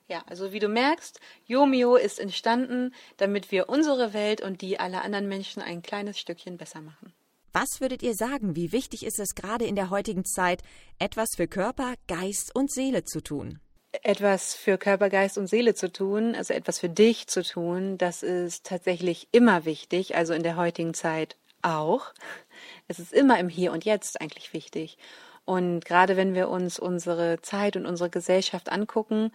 Ja, 0.09 0.24
also 0.27 0.53
wie 0.53 0.59
du 0.59 0.69
merkst, 0.69 1.19
Yomio 1.45 1.95
ist 1.95 2.19
entstanden, 2.19 2.93
damit 3.17 3.51
wir 3.51 3.67
unsere 3.67 4.13
Welt 4.13 4.41
und 4.41 4.62
die 4.62 4.79
aller 4.79 5.03
anderen 5.03 5.27
Menschen 5.27 5.62
ein 5.62 5.81
kleines 5.81 6.17
Stückchen 6.17 6.57
besser 6.57 6.81
machen. 6.81 7.13
Was 7.51 7.81
würdet 7.81 8.03
ihr 8.03 8.13
sagen, 8.13 8.55
wie 8.55 8.71
wichtig 8.71 9.05
ist 9.05 9.19
es 9.19 9.36
gerade 9.36 9.65
in 9.65 9.75
der 9.75 9.89
heutigen 9.89 10.25
Zeit, 10.25 10.62
etwas 11.00 11.29
für 11.36 11.47
Körper, 11.47 11.95
Geist 12.07 12.55
und 12.55 12.71
Seele 12.71 13.03
zu 13.03 13.21
tun? 13.21 13.59
Etwas 14.03 14.55
für 14.55 14.77
Körper, 14.77 15.09
Geist 15.09 15.37
und 15.37 15.47
Seele 15.47 15.73
zu 15.73 15.91
tun, 15.91 16.35
also 16.35 16.53
etwas 16.53 16.79
für 16.79 16.89
dich 16.89 17.27
zu 17.27 17.43
tun, 17.43 17.97
das 17.97 18.23
ist 18.23 18.65
tatsächlich 18.65 19.27
immer 19.31 19.65
wichtig, 19.65 20.15
also 20.15 20.33
in 20.33 20.43
der 20.43 20.55
heutigen 20.55 20.93
Zeit 20.93 21.35
auch. 21.61 22.13
Es 22.87 22.99
ist 22.99 23.13
immer 23.13 23.39
im 23.39 23.49
Hier 23.49 23.71
und 23.71 23.85
Jetzt 23.85 24.21
eigentlich 24.21 24.53
wichtig. 24.53 24.97
Und 25.45 25.85
gerade 25.85 26.17
wenn 26.17 26.33
wir 26.33 26.49
uns 26.49 26.77
unsere 26.77 27.41
Zeit 27.41 27.77
und 27.77 27.85
unsere 27.85 28.09
Gesellschaft 28.09 28.69
angucken, 28.69 29.31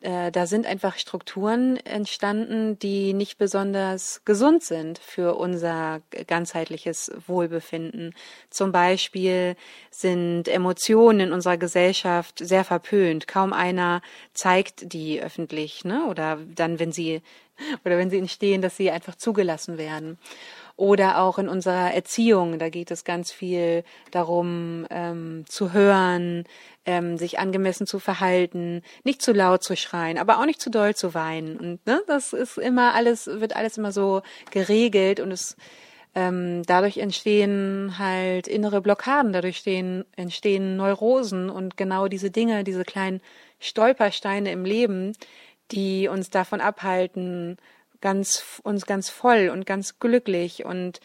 äh, 0.00 0.30
da 0.30 0.46
sind 0.46 0.66
einfach 0.66 0.98
Strukturen 0.98 1.78
entstanden, 1.78 2.78
die 2.78 3.14
nicht 3.14 3.38
besonders 3.38 4.22
gesund 4.24 4.62
sind 4.62 4.98
für 4.98 5.36
unser 5.36 6.02
ganzheitliches 6.26 7.12
Wohlbefinden. 7.26 8.14
Zum 8.50 8.72
Beispiel 8.72 9.56
sind 9.90 10.48
Emotionen 10.48 11.20
in 11.20 11.32
unserer 11.32 11.56
Gesellschaft 11.56 12.38
sehr 12.40 12.64
verpönt. 12.64 13.26
Kaum 13.26 13.52
einer 13.54 14.02
zeigt 14.34 14.92
die 14.92 15.22
öffentlich, 15.22 15.84
ne? 15.84 16.06
Oder 16.06 16.38
dann, 16.54 16.78
wenn 16.78 16.92
sie 16.92 17.22
oder 17.84 17.96
wenn 17.96 18.10
sie 18.10 18.18
entstehen, 18.18 18.60
dass 18.60 18.76
sie 18.76 18.90
einfach 18.90 19.14
zugelassen 19.14 19.78
werden 19.78 20.18
oder 20.76 21.18
auch 21.18 21.38
in 21.38 21.48
unserer 21.48 21.92
Erziehung. 21.94 22.58
Da 22.58 22.68
geht 22.68 22.90
es 22.90 23.04
ganz 23.04 23.32
viel 23.32 23.82
darum, 24.10 24.86
ähm, 24.90 25.44
zu 25.48 25.72
hören, 25.72 26.44
ähm, 26.84 27.16
sich 27.16 27.38
angemessen 27.38 27.86
zu 27.86 27.98
verhalten, 27.98 28.82
nicht 29.02 29.22
zu 29.22 29.32
laut 29.32 29.62
zu 29.62 29.76
schreien, 29.76 30.18
aber 30.18 30.38
auch 30.38 30.46
nicht 30.46 30.60
zu 30.60 30.70
doll 30.70 30.94
zu 30.94 31.14
weinen. 31.14 31.56
Und 31.56 31.86
ne, 31.86 32.02
das 32.06 32.32
ist 32.32 32.58
immer 32.58 32.94
alles, 32.94 33.26
wird 33.26 33.56
alles 33.56 33.78
immer 33.78 33.92
so 33.92 34.22
geregelt 34.50 35.20
und 35.20 35.32
es 35.32 35.56
ähm, 36.14 36.62
dadurch 36.64 36.96
entstehen 36.96 37.98
halt 37.98 38.48
innere 38.48 38.80
Blockaden, 38.80 39.34
dadurch 39.34 39.58
stehen, 39.58 40.04
entstehen 40.16 40.76
Neurosen 40.76 41.50
und 41.50 41.76
genau 41.76 42.08
diese 42.08 42.30
Dinge, 42.30 42.64
diese 42.64 42.84
kleinen 42.84 43.20
Stolpersteine 43.60 44.50
im 44.50 44.64
Leben, 44.64 45.12
die 45.72 46.08
uns 46.08 46.30
davon 46.30 46.60
abhalten, 46.60 47.58
ganz 48.00 48.60
uns 48.62 48.86
ganz 48.86 49.10
voll 49.10 49.48
und 49.48 49.66
ganz 49.66 49.98
glücklich 49.98 50.64
und 50.64 51.00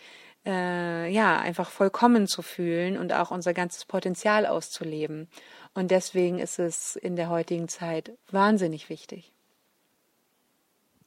äh, 0.46 1.12
ja 1.12 1.40
einfach 1.40 1.70
vollkommen 1.70 2.28
zu 2.28 2.42
fühlen 2.42 2.98
und 2.98 3.14
auch 3.14 3.32
unser 3.32 3.54
ganzes 3.54 3.86
Potenzial 3.86 4.46
auszuleben. 4.46 5.30
Und 5.74 5.92
deswegen 5.92 6.40
ist 6.40 6.60
es 6.60 6.96
in 6.96 7.16
der 7.16 7.30
heutigen 7.30 7.68
Zeit 7.68 8.12
wahnsinnig 8.30 8.90
wichtig. 8.90 9.32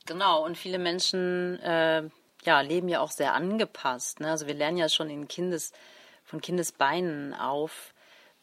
Genau, 0.06 0.44
und 0.44 0.56
viele 0.58 0.78
Menschen 0.78 1.58
äh, 1.60 2.08
ja, 2.44 2.60
leben 2.60 2.88
ja 2.88 3.00
auch 3.00 3.10
sehr 3.10 3.34
angepasst. 3.34 4.20
Ne? 4.20 4.30
Also 4.30 4.46
wir 4.46 4.54
lernen 4.54 4.76
ja 4.76 4.88
schon 4.88 5.08
in 5.10 5.28
Kindes, 5.28 5.72
von 6.24 6.40
Kindesbeinen 6.40 7.34
auf, 7.34 7.93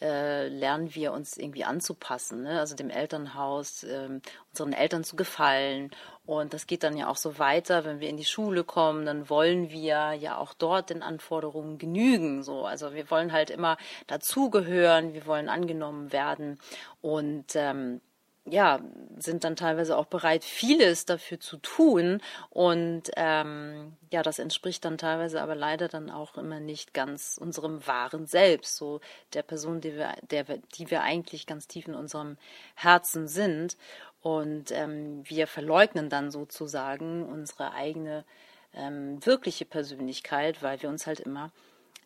äh, 0.01 0.47
lernen 0.47 0.93
wir 0.95 1.13
uns 1.13 1.37
irgendwie 1.37 1.63
anzupassen, 1.63 2.43
ne? 2.43 2.59
also 2.59 2.75
dem 2.75 2.89
Elternhaus, 2.89 3.83
äh, 3.83 4.09
unseren 4.49 4.73
Eltern 4.73 5.03
zu 5.03 5.15
gefallen. 5.15 5.91
Und 6.25 6.53
das 6.53 6.67
geht 6.67 6.83
dann 6.83 6.97
ja 6.97 7.07
auch 7.07 7.17
so 7.17 7.39
weiter, 7.39 7.85
wenn 7.85 7.99
wir 7.99 8.09
in 8.09 8.17
die 8.17 8.25
Schule 8.25 8.63
kommen, 8.63 9.05
dann 9.05 9.29
wollen 9.29 9.69
wir 9.69 10.13
ja 10.13 10.37
auch 10.37 10.53
dort 10.53 10.89
den 10.89 11.03
Anforderungen 11.03 11.77
genügen. 11.77 12.43
So, 12.43 12.65
also 12.65 12.93
wir 12.93 13.09
wollen 13.11 13.31
halt 13.31 13.49
immer 13.49 13.77
dazugehören, 14.07 15.13
wir 15.13 15.25
wollen 15.25 15.49
angenommen 15.49 16.11
werden 16.11 16.59
und 17.01 17.55
ähm, 17.55 18.01
ja, 18.45 18.79
sind 19.17 19.43
dann 19.43 19.55
teilweise 19.55 19.95
auch 19.97 20.07
bereit, 20.07 20.43
vieles 20.43 21.05
dafür 21.05 21.39
zu 21.39 21.57
tun. 21.57 22.21
Und 22.49 23.11
ähm, 23.15 23.95
ja, 24.11 24.23
das 24.23 24.39
entspricht 24.39 24.83
dann 24.83 24.97
teilweise 24.97 25.41
aber 25.41 25.55
leider 25.55 25.87
dann 25.87 26.09
auch 26.09 26.37
immer 26.37 26.59
nicht 26.59 26.93
ganz 26.93 27.37
unserem 27.39 27.85
wahren 27.85 28.25
Selbst, 28.25 28.77
so 28.77 28.99
der 29.33 29.43
Person, 29.43 29.79
die 29.79 29.95
wir, 29.95 30.15
der, 30.31 30.45
die 30.75 30.89
wir 30.89 31.03
eigentlich 31.03 31.45
ganz 31.45 31.67
tief 31.67 31.87
in 31.87 31.95
unserem 31.95 32.37
Herzen 32.75 33.27
sind. 33.27 33.77
Und 34.21 34.71
ähm, 34.71 35.21
wir 35.25 35.47
verleugnen 35.47 36.09
dann 36.09 36.31
sozusagen 36.31 37.23
unsere 37.25 37.73
eigene 37.73 38.25
ähm, 38.73 39.23
wirkliche 39.25 39.65
Persönlichkeit, 39.65 40.63
weil 40.63 40.81
wir 40.81 40.89
uns 40.89 41.05
halt 41.05 41.19
immer 41.19 41.51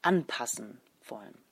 anpassen 0.02 0.80
wollen. 1.08 1.45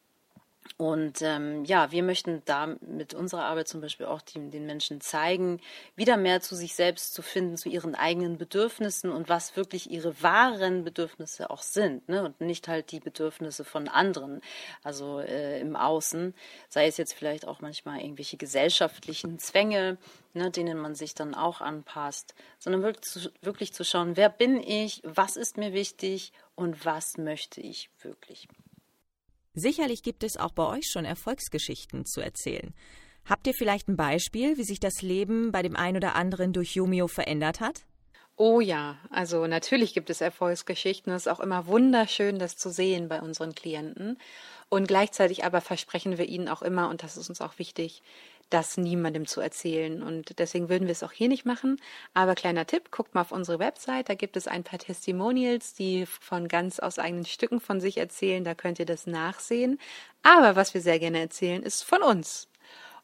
Und 0.77 1.21
ähm, 1.21 1.65
ja, 1.65 1.91
wir 1.91 2.03
möchten 2.03 2.41
da 2.45 2.75
mit 2.81 3.13
unserer 3.13 3.45
Arbeit 3.45 3.67
zum 3.67 3.81
Beispiel 3.81 4.05
auch 4.05 4.21
die, 4.21 4.49
den 4.49 4.65
Menschen 4.65 5.01
zeigen, 5.01 5.59
wieder 5.95 6.17
mehr 6.17 6.41
zu 6.41 6.55
sich 6.55 6.73
selbst 6.73 7.13
zu 7.13 7.21
finden, 7.21 7.57
zu 7.57 7.69
ihren 7.69 7.95
eigenen 7.95 8.37
Bedürfnissen 8.37 9.11
und 9.11 9.29
was 9.29 9.55
wirklich 9.55 9.91
ihre 9.91 10.21
wahren 10.23 10.83
Bedürfnisse 10.83 11.49
auch 11.49 11.61
sind. 11.61 12.07
Ne? 12.09 12.23
Und 12.23 12.41
nicht 12.41 12.67
halt 12.67 12.91
die 12.91 12.99
Bedürfnisse 12.99 13.63
von 13.63 13.87
anderen, 13.87 14.41
also 14.83 15.19
äh, 15.19 15.59
im 15.59 15.75
Außen, 15.75 16.33
sei 16.69 16.87
es 16.87 16.97
jetzt 16.97 17.13
vielleicht 17.13 17.47
auch 17.47 17.61
manchmal 17.61 17.99
irgendwelche 17.99 18.37
gesellschaftlichen 18.37 19.39
Zwänge, 19.39 19.97
ne, 20.33 20.49
denen 20.49 20.79
man 20.79 20.95
sich 20.95 21.13
dann 21.13 21.35
auch 21.35 21.61
anpasst, 21.61 22.33
sondern 22.57 22.81
wirklich 22.81 23.03
zu, 23.03 23.31
wirklich 23.41 23.73
zu 23.73 23.83
schauen, 23.83 24.17
wer 24.17 24.29
bin 24.29 24.61
ich, 24.61 25.01
was 25.03 25.37
ist 25.37 25.57
mir 25.57 25.73
wichtig 25.73 26.33
und 26.55 26.85
was 26.85 27.17
möchte 27.17 27.61
ich 27.61 27.89
wirklich. 28.01 28.47
Sicherlich 29.55 30.01
gibt 30.01 30.23
es 30.23 30.37
auch 30.37 30.51
bei 30.51 30.65
euch 30.65 30.85
schon 30.91 31.05
Erfolgsgeschichten 31.05 32.05
zu 32.05 32.21
erzählen. 32.21 32.73
Habt 33.25 33.47
ihr 33.47 33.53
vielleicht 33.53 33.87
ein 33.87 33.95
Beispiel, 33.95 34.57
wie 34.57 34.63
sich 34.63 34.79
das 34.79 35.01
Leben 35.01 35.51
bei 35.51 35.61
dem 35.61 35.75
einen 35.75 35.97
oder 35.97 36.15
anderen 36.15 36.53
durch 36.53 36.75
Yumio 36.75 37.07
verändert 37.07 37.59
hat? 37.59 37.85
Oh 38.35 38.59
ja, 38.59 38.97
also 39.11 39.45
natürlich 39.45 39.93
gibt 39.93 40.09
es 40.09 40.19
Erfolgsgeschichten. 40.19 41.13
Es 41.13 41.27
ist 41.27 41.31
auch 41.31 41.39
immer 41.39 41.67
wunderschön, 41.67 42.39
das 42.39 42.55
zu 42.55 42.71
sehen 42.71 43.07
bei 43.07 43.21
unseren 43.21 43.53
Klienten. 43.53 44.17
Und 44.69 44.87
gleichzeitig 44.87 45.45
aber 45.45 45.61
versprechen 45.61 46.17
wir 46.17 46.27
ihnen 46.27 46.49
auch 46.49 46.63
immer, 46.63 46.89
und 46.89 47.03
das 47.03 47.15
ist 47.15 47.29
uns 47.29 47.41
auch 47.41 47.59
wichtig, 47.59 48.01
das 48.53 48.77
niemandem 48.77 49.25
zu 49.25 49.41
erzählen. 49.41 50.03
Und 50.03 50.39
deswegen 50.39 50.69
würden 50.69 50.87
wir 50.87 50.91
es 50.91 51.03
auch 51.03 51.11
hier 51.11 51.27
nicht 51.27 51.45
machen. 51.45 51.81
Aber 52.13 52.35
kleiner 52.35 52.65
Tipp, 52.67 52.91
guckt 52.91 53.15
mal 53.15 53.21
auf 53.21 53.31
unsere 53.31 53.59
Website, 53.59 54.09
da 54.09 54.15
gibt 54.15 54.37
es 54.37 54.47
ein 54.47 54.63
paar 54.63 54.79
Testimonials, 54.79 55.73
die 55.73 56.05
von 56.05 56.47
ganz 56.47 56.79
aus 56.79 56.99
eigenen 56.99 57.25
Stücken 57.25 57.59
von 57.59 57.81
sich 57.81 57.97
erzählen, 57.97 58.43
da 58.43 58.53
könnt 58.53 58.79
ihr 58.79 58.85
das 58.85 59.07
nachsehen. 59.07 59.79
Aber 60.21 60.55
was 60.55 60.73
wir 60.73 60.81
sehr 60.81 60.99
gerne 60.99 61.19
erzählen, 61.19 61.63
ist 61.63 61.83
von 61.83 62.03
uns. 62.03 62.47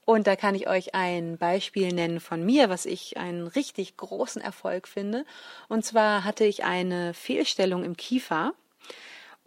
Und 0.05 0.25
da 0.25 0.35
kann 0.35 0.55
ich 0.55 0.67
euch 0.67 0.95
ein 0.95 1.37
Beispiel 1.37 1.93
nennen 1.93 2.19
von 2.19 2.43
mir, 2.43 2.69
was 2.69 2.87
ich 2.87 3.17
einen 3.17 3.45
richtig 3.45 3.95
großen 3.97 4.41
Erfolg 4.41 4.87
finde. 4.87 5.23
Und 5.67 5.85
zwar 5.85 6.23
hatte 6.23 6.45
ich 6.45 6.63
eine 6.63 7.13
Fehlstellung 7.13 7.83
im 7.83 7.95
Kiefer. 7.95 8.53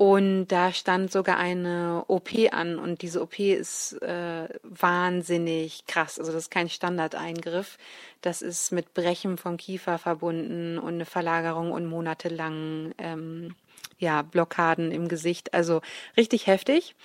Und 0.03 0.49
da 0.49 0.73
stand 0.73 1.12
sogar 1.12 1.37
eine 1.37 2.03
OP 2.09 2.31
an 2.51 2.81
und 2.81 3.03
diese 3.03 3.23
OP 3.23 3.38
ist 3.38 4.03
äh, 4.03 4.49
wahnsinnig 4.65 5.87
krass. 5.87 6.19
Also 6.19 6.33
das 6.33 6.43
ist 6.43 6.51
kein 6.51 6.69
Standardeingriff. 6.69 7.79
Das 8.21 8.43
ist 8.43 8.73
mit 8.73 8.95
Brechen 8.95 9.38
vom 9.38 9.59
Kiefer 9.59 9.99
verbunden 9.99 10.81
und 10.81 10.95
eine 10.95 11.05
Verlagerung 11.05 11.71
und 11.71 11.87
monatelang 11.87 12.93
ähm, 12.99 13.55
ja 14.01 14.23
Blockaden 14.23 14.91
im 14.91 15.07
Gesicht. 15.07 15.55
Also 15.55 15.83
richtig 16.17 16.49
heftig. 16.49 16.97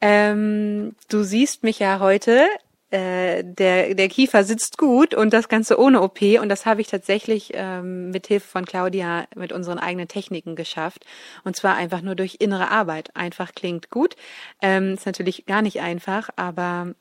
Ähm, 0.00 0.94
du 1.08 1.24
siehst 1.24 1.64
mich 1.64 1.80
ja 1.80 1.98
heute 1.98 2.46
äh, 2.90 3.44
der, 3.44 3.94
der 3.94 4.08
Kiefer 4.08 4.42
sitzt 4.42 4.76
gut 4.76 5.14
und 5.14 5.32
das 5.32 5.48
Ganze 5.48 5.78
ohne 5.78 6.02
OP. 6.02 6.20
Und 6.22 6.48
das 6.48 6.66
habe 6.66 6.80
ich 6.80 6.88
tatsächlich 6.88 7.52
ähm, 7.54 8.10
mit 8.10 8.26
Hilfe 8.26 8.48
von 8.48 8.64
Claudia 8.64 9.26
mit 9.36 9.52
unseren 9.52 9.78
eigenen 9.78 10.08
Techniken 10.08 10.56
geschafft. 10.56 11.04
Und 11.44 11.54
zwar 11.54 11.76
einfach 11.76 12.02
nur 12.02 12.16
durch 12.16 12.36
innere 12.40 12.70
Arbeit. 12.70 13.14
Einfach 13.14 13.52
klingt 13.54 13.90
gut. 13.90 14.16
Ähm, 14.60 14.94
ist 14.94 15.06
natürlich 15.06 15.46
gar 15.46 15.62
nicht 15.62 15.80
einfach, 15.80 16.30
aber 16.36 16.94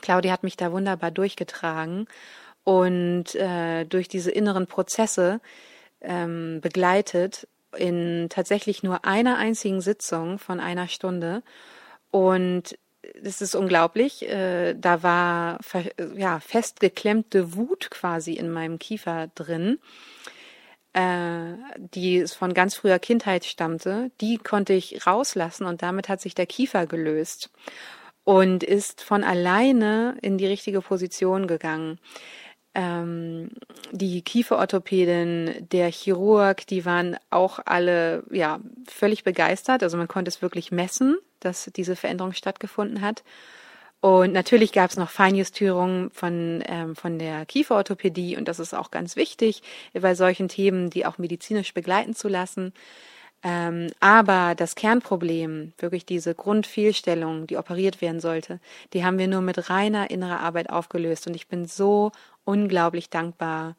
Claudia 0.00 0.32
hat 0.32 0.44
mich 0.44 0.56
da 0.56 0.70
wunderbar 0.70 1.10
durchgetragen 1.10 2.06
und 2.62 3.34
äh, 3.34 3.84
durch 3.84 4.08
diese 4.08 4.30
inneren 4.30 4.66
Prozesse 4.66 5.40
ähm, 6.00 6.60
begleitet 6.60 7.48
in 7.76 8.28
tatsächlich 8.28 8.82
nur 8.82 9.04
einer 9.04 9.38
einzigen 9.38 9.80
Sitzung 9.80 10.38
von 10.38 10.60
einer 10.60 10.88
Stunde. 10.88 11.42
Und 12.10 12.78
das 13.22 13.40
ist 13.40 13.54
unglaublich. 13.54 14.28
Äh, 14.28 14.74
da 14.74 15.02
war 15.02 15.58
ja 16.16 16.40
festgeklemmte 16.40 17.54
Wut 17.54 17.90
quasi 17.90 18.34
in 18.34 18.50
meinem 18.50 18.78
Kiefer 18.78 19.28
drin, 19.34 19.78
äh, 20.92 21.54
die 21.94 22.26
von 22.26 22.54
ganz 22.54 22.74
früher 22.74 22.98
Kindheit 22.98 23.44
stammte. 23.44 24.10
Die 24.20 24.38
konnte 24.38 24.72
ich 24.72 25.06
rauslassen 25.06 25.66
und 25.66 25.82
damit 25.82 26.08
hat 26.08 26.20
sich 26.20 26.34
der 26.34 26.46
Kiefer 26.46 26.86
gelöst 26.86 27.50
und 28.24 28.64
ist 28.64 29.02
von 29.02 29.22
alleine 29.22 30.16
in 30.20 30.38
die 30.38 30.46
richtige 30.46 30.80
Position 30.80 31.46
gegangen 31.46 31.98
ähm, 32.76 33.48
die 33.90 34.20
Kieferorthopädin, 34.20 35.66
der 35.72 35.90
Chirurg, 35.90 36.66
die 36.66 36.84
waren 36.84 37.16
auch 37.30 37.58
alle 37.64 38.22
ja 38.30 38.60
völlig 38.86 39.24
begeistert. 39.24 39.82
Also 39.82 39.96
man 39.96 40.08
konnte 40.08 40.28
es 40.28 40.42
wirklich 40.42 40.70
messen, 40.70 41.16
dass 41.40 41.70
diese 41.74 41.96
Veränderung 41.96 42.34
stattgefunden 42.34 43.00
hat. 43.00 43.24
Und 44.00 44.34
natürlich 44.34 44.72
gab 44.72 44.90
es 44.90 44.98
noch 44.98 45.08
Feinjustierungen 45.08 46.10
von, 46.10 46.62
ähm, 46.66 46.94
von 46.94 47.18
der 47.18 47.46
Kieferorthopädie 47.46 48.36
und 48.36 48.46
das 48.46 48.60
ist 48.60 48.74
auch 48.74 48.90
ganz 48.90 49.16
wichtig, 49.16 49.62
bei 49.94 50.14
solchen 50.14 50.48
Themen, 50.48 50.90
die 50.90 51.06
auch 51.06 51.16
medizinisch 51.16 51.72
begleiten 51.72 52.14
zu 52.14 52.28
lassen. 52.28 52.74
Ähm, 53.48 53.92
aber 54.00 54.56
das 54.56 54.74
Kernproblem, 54.74 55.72
wirklich 55.78 56.04
diese 56.04 56.34
Grundfehlstellung, 56.34 57.46
die 57.46 57.56
operiert 57.56 58.00
werden 58.00 58.18
sollte, 58.18 58.58
die 58.92 59.04
haben 59.04 59.18
wir 59.18 59.28
nur 59.28 59.40
mit 59.40 59.70
reiner 59.70 60.10
innerer 60.10 60.40
Arbeit 60.40 60.68
aufgelöst. 60.68 61.28
Und 61.28 61.36
ich 61.36 61.46
bin 61.46 61.66
so 61.66 62.10
unglaublich 62.44 63.08
dankbar, 63.08 63.76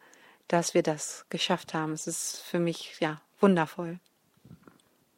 dass 0.47 0.73
wir 0.73 0.83
das 0.83 1.25
geschafft 1.29 1.73
haben. 1.73 1.91
Es 1.91 2.07
ist 2.07 2.41
für 2.45 2.59
mich 2.59 2.95
ja 3.01 3.19
wundervoll. 3.41 3.99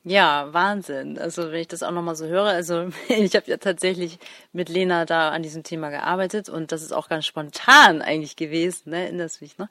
Ja, 0.03 0.47
Wahnsinn. 0.51 1.19
Also 1.19 1.51
wenn 1.51 1.59
ich 1.59 1.67
das 1.67 1.83
auch 1.83 1.91
nochmal 1.91 2.15
so 2.15 2.25
höre, 2.25 2.45
also 2.45 2.89
ich 3.09 3.35
habe 3.35 3.51
ja 3.51 3.57
tatsächlich 3.57 4.17
mit 4.51 4.67
Lena 4.67 5.05
da 5.05 5.29
an 5.29 5.43
diesem 5.43 5.61
Thema 5.61 5.91
gearbeitet 5.91 6.49
und 6.49 6.71
das 6.71 6.81
ist 6.81 6.91
auch 6.91 7.07
ganz 7.07 7.27
spontan 7.27 8.01
eigentlich 8.01 8.35
gewesen, 8.35 8.89
ne? 8.89 9.03
Erinnerst 9.03 9.41
du 9.41 9.45
mich, 9.45 9.59
ne? 9.59 9.69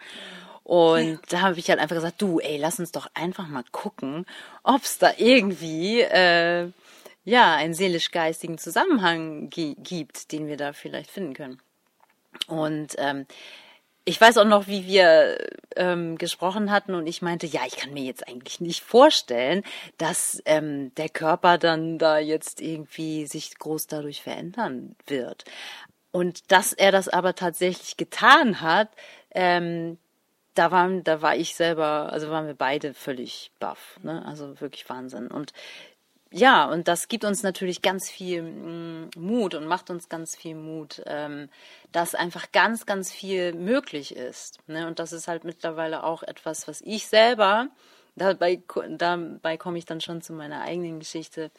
Und 0.68 1.12
ja. 1.12 1.18
da 1.31 1.40
habe 1.40 1.59
ich 1.59 1.70
halt 1.70 1.81
einfach 1.81 1.96
gesagt, 1.96 2.20
du, 2.20 2.40
ey, 2.40 2.59
lass 2.59 2.78
uns 2.78 2.92
doch 2.92 3.09
einfach 3.14 3.48
mal 3.48 3.64
gucken, 3.72 4.26
ob 4.62 4.83
es 4.83 4.98
da 4.98 5.12
irgendwie 5.16 6.02
äh, 6.02 6.70
ja 7.24 7.54
einen 7.54 7.72
seelisch-geistigen 7.72 8.59
Zusammenhang 8.59 9.48
gibt, 9.48 10.31
den 10.31 10.46
wir 10.46 10.59
da 10.59 10.74
vielleicht 10.74 11.11
finden 11.11 11.33
können. 11.33 11.62
Und 12.48 12.96
ähm, 12.98 13.24
ich 14.04 14.20
weiß 14.20 14.37
auch 14.37 14.44
noch, 14.44 14.66
wie 14.66 14.87
wir 14.87 15.38
ähm, 15.74 16.18
gesprochen 16.18 16.70
hatten 16.70 16.94
und 16.94 17.07
ich 17.07 17.22
meinte, 17.22 17.46
ja, 17.46 17.62
ich 17.66 17.78
kann 17.78 17.94
mir 17.94 18.04
jetzt 18.04 18.28
eigentlich 18.28 18.61
nicht 18.61 18.83
vorstellen, 18.83 19.62
dass 19.96 20.42
ähm, 20.44 20.94
der 20.96 21.09
Körper 21.09 21.57
dann 21.57 21.96
da 21.96 22.18
jetzt 22.18 22.61
irgendwie 22.61 23.24
sich 23.24 23.59
groß 23.59 23.87
dadurch 23.87 24.22
verändern 24.22 24.96
wird. 25.07 25.44
Und 26.11 26.52
dass 26.52 26.74
er 26.74 26.92
das 26.92 27.09
aber 27.09 27.35
tatsächlich 27.35 27.96
getan 27.96 28.61
hat, 28.61 28.90
ähm, 29.31 29.96
da 30.59 30.71
waren, 30.71 31.05
da 31.05 31.23
war 31.23 31.37
ich 31.37 31.55
selber, 31.55 32.12
also 32.12 32.31
waren 32.31 32.47
wir 32.47 32.55
beide 32.55 32.94
völlig 32.94 33.53
baff, 33.61 33.99
ne? 34.03 34.25
Also 34.27 34.61
wirklich 34.61 34.88
Wahnsinn. 34.88 35.29
Und 35.29 35.53
ja, 36.31 36.66
und 36.66 36.88
das 36.88 37.09
gibt 37.09 37.25
uns 37.25 37.42
natürlich 37.42 37.81
ganz 37.81 38.11
viel 38.11 38.42
mm, 38.42 39.11
Mut 39.16 39.55
und 39.55 39.66
macht 39.66 39.88
uns 39.88 40.09
ganz 40.11 40.37
viel 40.37 40.57
Mut, 40.57 41.03
ähm, 41.07 41.49
dass 41.90 42.14
einfach 42.14 42.53
ganz, 42.53 42.85
ganz 42.85 43.11
viel 43.11 43.55
möglich 43.55 44.14
ist. 44.14 44.59
Ne? 44.66 44.87
Und 44.87 44.99
das 44.99 45.12
ist 45.12 45.27
halt 45.27 45.44
mittlerweile 45.44 46.05
auch 46.05 46.23
etwas, 46.23 46.68
was 46.68 46.83
ich 46.83 47.07
selber, 47.07 47.68
dabei, 48.14 48.61
dabei 48.90 49.57
komme 49.57 49.79
ich 49.79 49.87
dann 49.87 50.03
schon 50.03 50.21
zu 50.21 50.35
meiner 50.35 50.61
eigenen 50.61 50.99
Geschichte. 50.99 51.51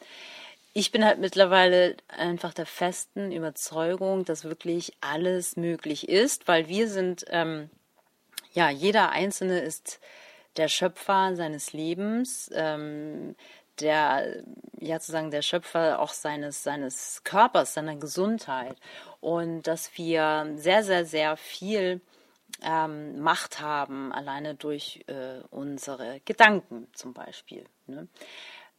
Ich 0.72 0.92
bin 0.92 1.04
halt 1.04 1.18
mittlerweile 1.18 1.96
einfach 2.06 2.54
der 2.54 2.66
festen 2.66 3.32
Überzeugung, 3.32 4.24
dass 4.24 4.44
wirklich 4.44 4.92
alles 5.00 5.56
möglich 5.56 6.08
ist, 6.08 6.46
weil 6.46 6.68
wir 6.68 6.88
sind, 6.88 7.24
ähm, 7.28 7.70
ja, 8.52 8.70
jeder 8.70 9.10
Einzelne 9.10 9.60
ist 9.60 10.00
der 10.56 10.68
Schöpfer 10.68 11.36
seines 11.36 11.72
Lebens. 11.72 12.50
Ähm, 12.54 13.36
der, 13.80 14.42
ja, 14.78 14.98
sozusagen 14.98 15.30
der 15.30 15.42
Schöpfer 15.42 16.00
auch 16.00 16.12
seines, 16.12 16.62
seines 16.62 17.22
Körpers, 17.24 17.74
seiner 17.74 17.96
Gesundheit. 17.96 18.76
Und 19.20 19.62
dass 19.62 19.96
wir 19.96 20.52
sehr, 20.56 20.82
sehr, 20.84 21.04
sehr 21.04 21.36
viel 21.36 22.00
ähm, 22.62 23.20
Macht 23.20 23.60
haben, 23.60 24.12
alleine 24.12 24.54
durch 24.54 25.04
äh, 25.06 25.40
unsere 25.50 26.20
Gedanken 26.24 26.88
zum 26.92 27.12
Beispiel. 27.12 27.64
Ne? 27.86 28.08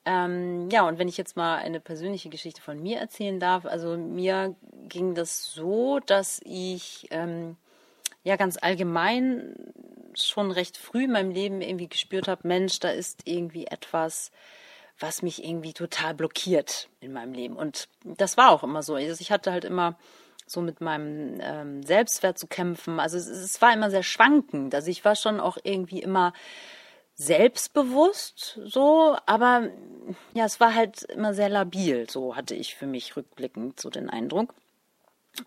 Ähm, 0.05 0.69
ja, 0.71 0.87
und 0.87 0.97
wenn 0.97 1.07
ich 1.07 1.17
jetzt 1.17 1.37
mal 1.37 1.57
eine 1.57 1.79
persönliche 1.79 2.29
Geschichte 2.29 2.61
von 2.61 2.81
mir 2.81 2.99
erzählen 2.99 3.39
darf, 3.39 3.65
also 3.65 3.97
mir 3.97 4.55
ging 4.87 5.13
das 5.15 5.51
so, 5.53 5.99
dass 5.99 6.41
ich 6.43 7.07
ähm, 7.11 7.55
ja 8.23 8.35
ganz 8.35 8.57
allgemein 8.61 9.55
schon 10.13 10.51
recht 10.51 10.77
früh 10.77 11.05
in 11.05 11.11
meinem 11.11 11.31
Leben 11.31 11.61
irgendwie 11.61 11.87
gespürt 11.87 12.27
habe, 12.27 12.47
Mensch, 12.47 12.79
da 12.79 12.89
ist 12.89 13.21
irgendwie 13.25 13.67
etwas, 13.67 14.31
was 14.99 15.21
mich 15.21 15.43
irgendwie 15.43 15.73
total 15.73 16.13
blockiert 16.13 16.89
in 16.99 17.13
meinem 17.13 17.33
Leben. 17.33 17.55
Und 17.55 17.87
das 18.03 18.37
war 18.37 18.51
auch 18.51 18.63
immer 18.63 18.83
so. 18.83 18.95
Also 18.95 19.21
ich 19.21 19.31
hatte 19.31 19.51
halt 19.51 19.65
immer 19.65 19.97
so 20.45 20.61
mit 20.61 20.81
meinem 20.81 21.39
ähm, 21.41 21.83
Selbstwert 21.83 22.37
zu 22.37 22.47
kämpfen. 22.47 22.99
Also 22.99 23.17
es, 23.17 23.27
es 23.27 23.61
war 23.61 23.73
immer 23.73 23.89
sehr 23.89 24.03
schwankend. 24.03 24.75
Also 24.75 24.89
ich 24.89 25.03
war 25.05 25.15
schon 25.15 25.39
auch 25.39 25.57
irgendwie 25.63 26.01
immer 26.01 26.33
selbstbewusst 27.15 28.59
so, 28.65 29.15
aber 29.25 29.69
ja, 30.33 30.45
es 30.45 30.59
war 30.59 30.73
halt 30.73 31.03
immer 31.03 31.33
sehr 31.33 31.49
labil, 31.49 32.09
so 32.09 32.35
hatte 32.35 32.55
ich 32.55 32.75
für 32.75 32.87
mich 32.87 33.15
rückblickend 33.15 33.79
so 33.79 33.89
den 33.89 34.09
Eindruck. 34.09 34.55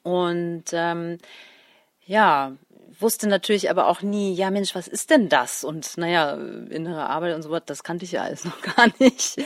Und 0.03 0.65
ähm, 0.73 1.19
ja, 2.07 2.53
wusste 3.01 3.29
natürlich 3.29 3.71
aber 3.71 3.89
auch 3.89 4.03
nie, 4.03 4.35
ja 4.35 4.51
Mensch, 4.51 4.75
was 4.75 4.89
ist 4.89 5.11
denn 5.11 5.29
das? 5.29 5.65
Und 5.65 5.97
naja, 5.97 6.35
innere 6.35 7.09
Arbeit 7.09 7.35
und 7.35 7.43
so 7.43 7.51
was, 7.51 7.63
das 7.67 7.83
kannte 7.83 8.05
ich 8.05 8.13
ja 8.13 8.23
alles 8.23 8.45
noch 8.45 8.61
gar 8.61 8.89
nicht. 8.99 9.43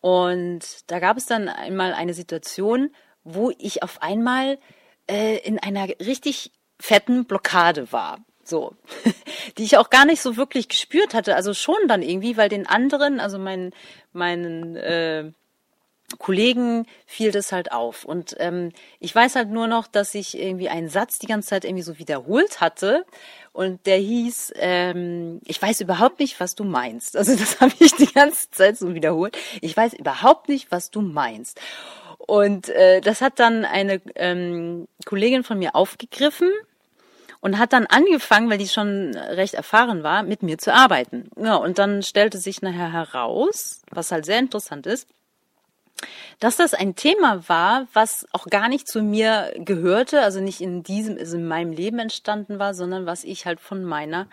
Und 0.00 0.90
da 0.90 1.00
gab 1.00 1.16
es 1.16 1.26
dann 1.26 1.48
einmal 1.48 1.92
eine 1.92 2.14
Situation, 2.14 2.90
wo 3.34 3.52
ich 3.58 3.82
auf 3.82 4.02
einmal 4.02 4.58
äh, 5.08 5.38
in 5.38 5.58
einer 5.58 5.88
richtig 6.00 6.52
fetten 6.80 7.24
Blockade 7.24 7.92
war. 7.92 8.18
So, 8.44 8.74
die 9.58 9.64
ich 9.64 9.76
auch 9.76 9.90
gar 9.90 10.06
nicht 10.06 10.22
so 10.22 10.36
wirklich 10.36 10.68
gespürt 10.68 11.14
hatte. 11.14 11.36
Also 11.36 11.52
schon 11.54 11.86
dann 11.86 12.02
irgendwie, 12.02 12.36
weil 12.36 12.48
den 12.48 12.66
anderen, 12.66 13.20
also 13.20 13.38
meinen, 13.38 13.74
meinen, 14.12 14.76
äh, 14.76 15.32
Kollegen 16.16 16.86
fiel 17.04 17.32
das 17.32 17.52
halt 17.52 17.70
auf. 17.70 18.04
Und 18.04 18.34
ähm, 18.38 18.72
ich 18.98 19.14
weiß 19.14 19.36
halt 19.36 19.50
nur 19.50 19.66
noch, 19.66 19.86
dass 19.86 20.14
ich 20.14 20.38
irgendwie 20.38 20.70
einen 20.70 20.88
Satz 20.88 21.18
die 21.18 21.26
ganze 21.26 21.50
Zeit 21.50 21.64
irgendwie 21.66 21.82
so 21.82 21.98
wiederholt 21.98 22.62
hatte. 22.62 23.04
Und 23.52 23.84
der 23.84 23.98
hieß, 23.98 24.54
ähm, 24.56 25.40
ich 25.44 25.60
weiß 25.60 25.82
überhaupt 25.82 26.18
nicht, 26.18 26.40
was 26.40 26.54
du 26.54 26.64
meinst. 26.64 27.14
Also 27.14 27.36
das 27.36 27.60
habe 27.60 27.74
ich 27.78 27.94
die 27.94 28.10
ganze 28.10 28.50
Zeit 28.50 28.78
so 28.78 28.94
wiederholt. 28.94 29.36
Ich 29.60 29.76
weiß 29.76 29.92
überhaupt 29.94 30.48
nicht, 30.48 30.72
was 30.72 30.90
du 30.90 31.02
meinst. 31.02 31.60
Und 32.18 32.68
äh, 32.68 33.00
das 33.00 33.20
hat 33.20 33.38
dann 33.38 33.64
eine 33.64 34.00
ähm, 34.14 34.86
Kollegin 35.06 35.44
von 35.44 35.58
mir 35.58 35.74
aufgegriffen 35.74 36.50
und 37.40 37.58
hat 37.58 37.72
dann 37.72 37.86
angefangen, 37.86 38.50
weil 38.50 38.58
die 38.58 38.68
schon 38.68 39.14
recht 39.16 39.54
erfahren 39.54 40.02
war, 40.02 40.22
mit 40.22 40.42
mir 40.42 40.58
zu 40.58 40.74
arbeiten. 40.74 41.30
Ja, 41.36 41.56
und 41.56 41.78
dann 41.78 42.02
stellte 42.02 42.38
sich 42.38 42.62
nachher 42.62 42.92
heraus, 42.92 43.82
was 43.90 44.10
halt 44.10 44.26
sehr 44.26 44.38
interessant 44.38 44.86
ist, 44.86 45.08
dass 46.40 46.56
das 46.56 46.74
ein 46.74 46.94
Thema 46.94 47.48
war, 47.48 47.88
was 47.92 48.26
auch 48.32 48.46
gar 48.46 48.68
nicht 48.68 48.88
zu 48.88 49.02
mir 49.02 49.52
gehörte, 49.56 50.22
also 50.22 50.40
nicht 50.40 50.60
in 50.60 50.82
diesem, 50.82 51.18
also 51.18 51.36
in 51.36 51.48
meinem 51.48 51.72
Leben 51.72 51.98
entstanden 51.98 52.58
war, 52.58 52.74
sondern 52.74 53.06
was 53.06 53.24
ich 53.24 53.46
halt 53.46 53.60
von 53.60 53.84
meiner 53.84 54.28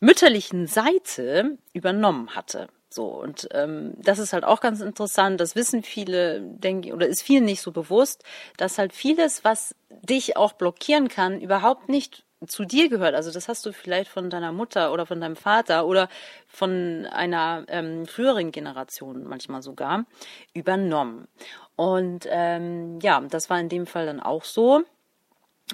mütterlichen 0.00 0.66
Seite 0.66 1.58
übernommen 1.72 2.34
hatte. 2.34 2.68
So, 2.92 3.06
und 3.06 3.48
ähm, 3.52 3.92
das 3.98 4.18
ist 4.18 4.32
halt 4.32 4.44
auch 4.44 4.60
ganz 4.60 4.80
interessant, 4.80 5.40
das 5.40 5.54
wissen 5.54 5.84
viele, 5.84 6.40
denke 6.40 6.88
ich, 6.88 6.94
oder 6.94 7.06
ist 7.06 7.22
vielen 7.22 7.44
nicht 7.44 7.62
so 7.62 7.70
bewusst, 7.70 8.24
dass 8.56 8.78
halt 8.78 8.92
vieles, 8.92 9.44
was 9.44 9.76
dich 9.88 10.36
auch 10.36 10.54
blockieren 10.54 11.08
kann, 11.08 11.40
überhaupt 11.40 11.88
nicht 11.88 12.24
zu 12.46 12.64
dir 12.64 12.88
gehört. 12.88 13.14
Also 13.14 13.30
das 13.30 13.48
hast 13.48 13.64
du 13.64 13.72
vielleicht 13.72 14.10
von 14.10 14.28
deiner 14.28 14.50
Mutter 14.50 14.92
oder 14.92 15.06
von 15.06 15.20
deinem 15.20 15.36
Vater 15.36 15.86
oder 15.86 16.08
von 16.48 17.06
einer 17.06 17.64
ähm, 17.68 18.06
früheren 18.06 18.50
Generation 18.50 19.24
manchmal 19.24 19.62
sogar 19.62 20.04
übernommen. 20.52 21.28
Und 21.76 22.26
ähm, 22.28 22.98
ja, 23.02 23.20
das 23.20 23.50
war 23.50 23.60
in 23.60 23.68
dem 23.68 23.86
Fall 23.86 24.06
dann 24.06 24.20
auch 24.20 24.44
so. 24.44 24.82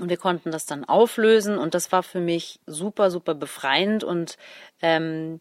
Und 0.00 0.10
wir 0.10 0.18
konnten 0.18 0.50
das 0.50 0.66
dann 0.66 0.84
auflösen 0.84 1.56
und 1.56 1.72
das 1.72 1.90
war 1.90 2.02
für 2.02 2.20
mich 2.20 2.60
super, 2.66 3.10
super 3.10 3.34
befreiend 3.34 4.04
und 4.04 4.36
ähm, 4.82 5.40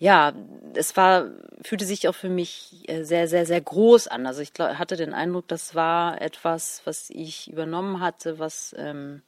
ja, 0.00 0.32
es 0.74 0.96
war, 0.96 1.26
fühlte 1.62 1.84
sich 1.84 2.08
auch 2.08 2.14
für 2.14 2.30
mich 2.30 2.88
äh, 2.88 3.04
sehr, 3.04 3.28
sehr, 3.28 3.44
sehr 3.44 3.60
groß 3.60 4.08
an. 4.08 4.26
Also 4.26 4.40
ich 4.40 4.52
hatte 4.58 4.96
den 4.96 5.12
Eindruck, 5.12 5.46
das 5.46 5.74
war 5.74 6.20
etwas, 6.22 6.80
was 6.86 7.10
ich 7.10 7.50
übernommen 7.52 8.00
hatte, 8.00 8.38
was 8.38 8.74
ähm, 8.78 9.20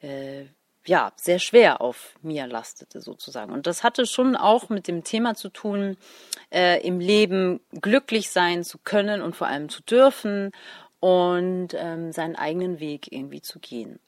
äh, 0.00 0.46
ja 0.84 1.12
sehr 1.14 1.38
schwer 1.38 1.80
auf 1.80 2.16
mir 2.20 2.48
lastete 2.48 3.00
sozusagen. 3.00 3.52
Und 3.52 3.68
das 3.68 3.84
hatte 3.84 4.04
schon 4.04 4.34
auch 4.34 4.68
mit 4.70 4.88
dem 4.88 5.04
Thema 5.04 5.36
zu 5.36 5.50
tun, 5.50 5.96
äh, 6.50 6.84
im 6.84 6.98
Leben 6.98 7.60
glücklich 7.80 8.30
sein 8.30 8.64
zu 8.64 8.78
können 8.78 9.22
und 9.22 9.36
vor 9.36 9.46
allem 9.46 9.68
zu 9.68 9.82
dürfen 9.82 10.50
und 10.98 11.74
ähm, 11.74 12.10
seinen 12.10 12.34
eigenen 12.34 12.80
Weg 12.80 13.12
irgendwie 13.12 13.40
zu 13.40 13.60
gehen. 13.60 14.00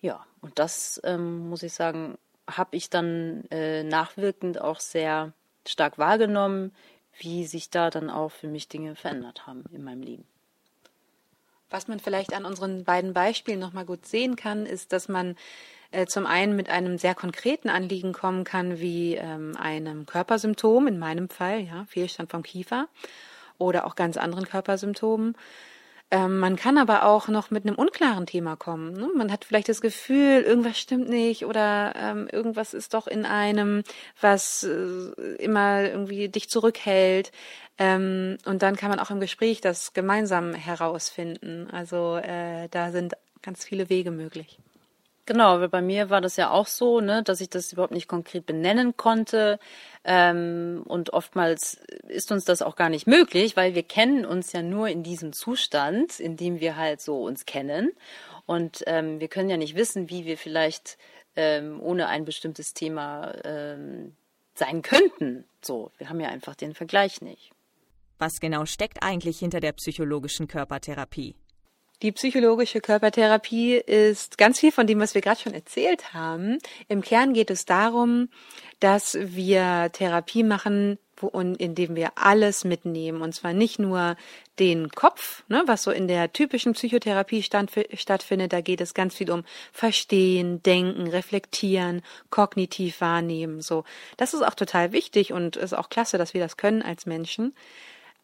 Ja, 0.00 0.24
und 0.40 0.60
das 0.60 1.00
ähm, 1.02 1.48
muss 1.48 1.64
ich 1.64 1.72
sagen, 1.72 2.18
habe 2.50 2.76
ich 2.76 2.90
dann 2.90 3.44
äh, 3.50 3.82
nachwirkend 3.82 4.60
auch 4.60 4.80
sehr 4.80 5.32
stark 5.66 5.98
wahrgenommen, 5.98 6.72
wie 7.18 7.46
sich 7.46 7.70
da 7.70 7.90
dann 7.90 8.10
auch 8.10 8.30
für 8.30 8.48
mich 8.48 8.68
Dinge 8.68 8.96
verändert 8.96 9.46
haben 9.46 9.64
in 9.72 9.84
meinem 9.84 10.02
Leben. 10.02 10.26
Was 11.70 11.88
man 11.88 12.00
vielleicht 12.00 12.34
an 12.34 12.44
unseren 12.44 12.84
beiden 12.84 13.14
Beispielen 13.14 13.58
nochmal 13.58 13.84
gut 13.84 14.06
sehen 14.06 14.36
kann, 14.36 14.66
ist, 14.66 14.92
dass 14.92 15.08
man 15.08 15.36
äh, 15.90 16.06
zum 16.06 16.26
einen 16.26 16.56
mit 16.56 16.68
einem 16.68 16.98
sehr 16.98 17.14
konkreten 17.14 17.68
Anliegen 17.68 18.12
kommen 18.12 18.44
kann, 18.44 18.80
wie 18.80 19.14
ähm, 19.14 19.56
einem 19.56 20.06
Körpersymptom, 20.06 20.86
in 20.86 20.98
meinem 20.98 21.28
Fall, 21.28 21.60
ja, 21.60 21.84
Fehlstand 21.86 22.30
vom 22.30 22.42
Kiefer 22.42 22.88
oder 23.58 23.86
auch 23.86 23.94
ganz 23.94 24.16
anderen 24.16 24.46
Körpersymptomen. 24.46 25.36
Ähm, 26.14 26.38
man 26.38 26.54
kann 26.54 26.78
aber 26.78 27.06
auch 27.06 27.26
noch 27.26 27.50
mit 27.50 27.66
einem 27.66 27.74
unklaren 27.74 28.24
Thema 28.24 28.54
kommen. 28.54 28.92
Ne? 28.92 29.10
Man 29.16 29.32
hat 29.32 29.44
vielleicht 29.44 29.68
das 29.68 29.80
Gefühl, 29.80 30.42
irgendwas 30.42 30.78
stimmt 30.78 31.08
nicht 31.08 31.44
oder 31.44 31.92
ähm, 31.96 32.28
irgendwas 32.30 32.72
ist 32.72 32.94
doch 32.94 33.08
in 33.08 33.26
einem, 33.26 33.82
was 34.20 34.62
äh, 34.62 35.10
immer 35.42 35.82
irgendwie 35.82 36.28
dich 36.28 36.48
zurückhält. 36.48 37.32
Ähm, 37.78 38.38
und 38.44 38.62
dann 38.62 38.76
kann 38.76 38.90
man 38.90 39.00
auch 39.00 39.10
im 39.10 39.18
Gespräch 39.18 39.60
das 39.60 39.92
gemeinsam 39.92 40.54
herausfinden. 40.54 41.68
Also 41.72 42.16
äh, 42.18 42.68
da 42.70 42.92
sind 42.92 43.14
ganz 43.42 43.64
viele 43.64 43.88
Wege 43.88 44.12
möglich. 44.12 44.60
Genau, 45.26 45.60
weil 45.60 45.70
bei 45.70 45.80
mir 45.80 46.10
war 46.10 46.20
das 46.20 46.36
ja 46.36 46.50
auch 46.50 46.66
so, 46.66 47.00
ne, 47.00 47.22
dass 47.22 47.40
ich 47.40 47.48
das 47.48 47.72
überhaupt 47.72 47.94
nicht 47.94 48.08
konkret 48.08 48.44
benennen 48.44 48.96
konnte. 48.96 49.58
Ähm, 50.04 50.82
und 50.86 51.14
oftmals 51.14 51.78
ist 52.08 52.30
uns 52.30 52.44
das 52.44 52.60
auch 52.60 52.76
gar 52.76 52.90
nicht 52.90 53.06
möglich, 53.06 53.56
weil 53.56 53.74
wir 53.74 53.84
kennen 53.84 54.26
uns 54.26 54.52
ja 54.52 54.60
nur 54.60 54.88
in 54.88 55.02
diesem 55.02 55.32
Zustand, 55.32 56.20
in 56.20 56.36
dem 56.36 56.60
wir 56.60 56.76
halt 56.76 57.00
so 57.00 57.22
uns 57.24 57.46
kennen. 57.46 57.92
Und 58.44 58.84
ähm, 58.86 59.18
wir 59.18 59.28
können 59.28 59.48
ja 59.48 59.56
nicht 59.56 59.76
wissen, 59.76 60.10
wie 60.10 60.26
wir 60.26 60.36
vielleicht 60.36 60.98
ähm, 61.36 61.80
ohne 61.80 62.08
ein 62.08 62.26
bestimmtes 62.26 62.74
Thema 62.74 63.34
ähm, 63.44 64.14
sein 64.54 64.82
könnten. 64.82 65.44
So, 65.62 65.90
wir 65.96 66.10
haben 66.10 66.20
ja 66.20 66.28
einfach 66.28 66.54
den 66.54 66.74
Vergleich 66.74 67.22
nicht. 67.22 67.50
Was 68.18 68.40
genau 68.40 68.66
steckt 68.66 69.02
eigentlich 69.02 69.38
hinter 69.38 69.60
der 69.60 69.72
psychologischen 69.72 70.48
Körpertherapie? 70.48 71.34
Die 72.02 72.12
psychologische 72.12 72.80
Körpertherapie 72.80 73.76
ist 73.76 74.36
ganz 74.36 74.60
viel 74.60 74.72
von 74.72 74.86
dem, 74.86 75.00
was 75.00 75.14
wir 75.14 75.22
gerade 75.22 75.40
schon 75.40 75.54
erzählt 75.54 76.12
haben. 76.12 76.58
Im 76.88 77.00
Kern 77.00 77.32
geht 77.32 77.50
es 77.50 77.64
darum, 77.64 78.28
dass 78.80 79.16
wir 79.18 79.90
Therapie 79.92 80.42
machen, 80.42 80.98
wo, 81.16 81.28
indem 81.28 81.96
wir 81.96 82.12
alles 82.16 82.64
mitnehmen. 82.64 83.22
Und 83.22 83.34
zwar 83.34 83.52
nicht 83.52 83.78
nur 83.78 84.16
den 84.58 84.90
Kopf, 84.90 85.44
ne, 85.48 85.62
was 85.66 85.82
so 85.82 85.90
in 85.90 86.08
der 86.08 86.32
typischen 86.32 86.74
Psychotherapie 86.74 87.42
stand, 87.42 87.70
stattfindet. 87.94 88.52
Da 88.52 88.60
geht 88.60 88.80
es 88.80 88.94
ganz 88.94 89.14
viel 89.14 89.30
um 89.30 89.44
Verstehen, 89.72 90.62
Denken, 90.62 91.06
Reflektieren, 91.06 92.02
kognitiv 92.30 93.00
wahrnehmen. 93.00 93.62
So, 93.62 93.84
das 94.16 94.34
ist 94.34 94.42
auch 94.42 94.54
total 94.54 94.92
wichtig 94.92 95.32
und 95.32 95.56
ist 95.56 95.72
auch 95.72 95.88
klasse, 95.88 96.18
dass 96.18 96.34
wir 96.34 96.40
das 96.40 96.56
können 96.56 96.82
als 96.82 97.06
Menschen. 97.06 97.54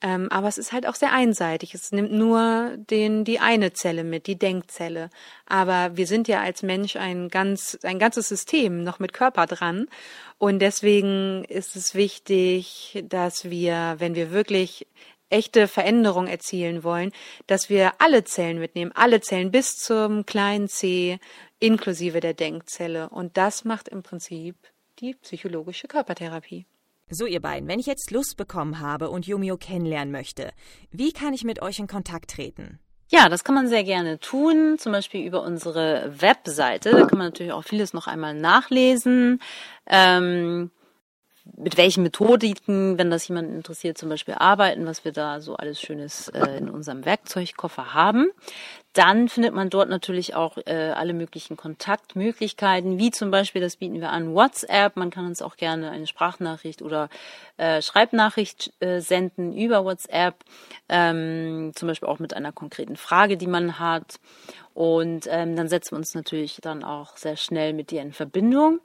Ähm, 0.02 0.28
aber 0.30 0.48
es 0.48 0.56
ist 0.56 0.72
halt 0.72 0.86
auch 0.86 0.94
sehr 0.94 1.12
einseitig. 1.12 1.74
Es 1.74 1.92
nimmt 1.92 2.12
nur 2.12 2.74
den, 2.76 3.24
die 3.24 3.38
eine 3.38 3.72
Zelle 3.72 4.02
mit, 4.02 4.26
die 4.26 4.38
Denkzelle. 4.38 5.10
Aber 5.46 5.96
wir 5.96 6.06
sind 6.06 6.26
ja 6.26 6.40
als 6.40 6.62
Mensch 6.62 6.96
ein 6.96 7.28
ganz, 7.28 7.78
ein 7.82 7.98
ganzes 7.98 8.28
System 8.28 8.82
noch 8.82 8.98
mit 8.98 9.12
Körper 9.12 9.46
dran. 9.46 9.88
Und 10.38 10.60
deswegen 10.60 11.44
ist 11.44 11.76
es 11.76 11.94
wichtig, 11.94 13.04
dass 13.08 13.50
wir, 13.50 13.96
wenn 13.98 14.14
wir 14.14 14.30
wirklich 14.30 14.86
echte 15.28 15.68
Veränderung 15.68 16.26
erzielen 16.26 16.82
wollen, 16.82 17.12
dass 17.46 17.68
wir 17.68 17.92
alle 17.98 18.24
Zellen 18.24 18.58
mitnehmen, 18.58 18.92
alle 18.94 19.20
Zellen 19.20 19.50
bis 19.50 19.76
zum 19.76 20.26
kleinen 20.26 20.68
C 20.68 21.18
inklusive 21.58 22.20
der 22.20 22.34
Denkzelle. 22.34 23.10
Und 23.10 23.36
das 23.36 23.64
macht 23.64 23.88
im 23.88 24.02
Prinzip 24.02 24.56
die 24.98 25.14
psychologische 25.14 25.88
Körpertherapie. 25.88 26.66
So, 27.12 27.26
ihr 27.26 27.40
beiden, 27.40 27.68
wenn 27.68 27.80
ich 27.80 27.86
jetzt 27.86 28.12
Lust 28.12 28.36
bekommen 28.36 28.78
habe 28.78 29.10
und 29.10 29.26
Yumio 29.26 29.56
kennenlernen 29.56 30.12
möchte, 30.12 30.52
wie 30.92 31.12
kann 31.12 31.34
ich 31.34 31.42
mit 31.42 31.60
euch 31.60 31.80
in 31.80 31.88
Kontakt 31.88 32.30
treten? 32.30 32.78
Ja, 33.08 33.28
das 33.28 33.42
kann 33.42 33.56
man 33.56 33.66
sehr 33.66 33.82
gerne 33.82 34.20
tun, 34.20 34.78
zum 34.78 34.92
Beispiel 34.92 35.26
über 35.26 35.42
unsere 35.42 36.12
Webseite. 36.20 36.92
Da 36.92 37.06
kann 37.06 37.18
man 37.18 37.26
natürlich 37.26 37.52
auch 37.52 37.64
vieles 37.64 37.92
noch 37.92 38.06
einmal 38.06 38.34
nachlesen. 38.34 39.40
Ähm, 39.86 40.70
mit 41.56 41.76
welchen 41.76 42.04
Methodiken, 42.04 42.98
wenn 42.98 43.10
das 43.10 43.26
jemand 43.26 43.50
interessiert, 43.50 43.98
zum 43.98 44.08
Beispiel 44.08 44.34
arbeiten, 44.34 44.86
was 44.86 45.04
wir 45.04 45.10
da 45.10 45.40
so 45.40 45.56
alles 45.56 45.80
Schönes 45.80 46.28
äh, 46.28 46.58
in 46.58 46.70
unserem 46.70 47.04
Werkzeugkoffer 47.04 47.92
haben. 47.94 48.30
Dann 48.92 49.28
findet 49.28 49.54
man 49.54 49.70
dort 49.70 49.88
natürlich 49.88 50.34
auch 50.34 50.58
äh, 50.66 50.90
alle 50.94 51.12
möglichen 51.12 51.56
Kontaktmöglichkeiten, 51.56 52.98
wie 52.98 53.12
zum 53.12 53.30
Beispiel, 53.30 53.60
das 53.62 53.76
bieten 53.76 54.00
wir 54.00 54.10
an, 54.10 54.34
WhatsApp. 54.34 54.96
Man 54.96 55.10
kann 55.10 55.26
uns 55.26 55.42
auch 55.42 55.56
gerne 55.56 55.90
eine 55.90 56.08
Sprachnachricht 56.08 56.82
oder 56.82 57.08
äh, 57.56 57.82
Schreibnachricht 57.82 58.72
äh, 58.80 59.00
senden 59.00 59.52
über 59.52 59.84
WhatsApp, 59.84 60.34
ähm, 60.88 61.70
zum 61.76 61.86
Beispiel 61.86 62.08
auch 62.08 62.18
mit 62.18 62.34
einer 62.34 62.50
konkreten 62.50 62.96
Frage, 62.96 63.36
die 63.36 63.46
man 63.46 63.78
hat. 63.78 64.18
Und 64.74 65.26
ähm, 65.28 65.56
dann 65.56 65.68
setzen 65.68 65.92
wir 65.92 65.98
uns 65.98 66.14
natürlich 66.14 66.58
dann 66.60 66.82
auch 66.82 67.16
sehr 67.16 67.36
schnell 67.36 67.72
mit 67.72 67.90
dir 67.90 68.02
in 68.02 68.12
Verbindung. 68.12 68.80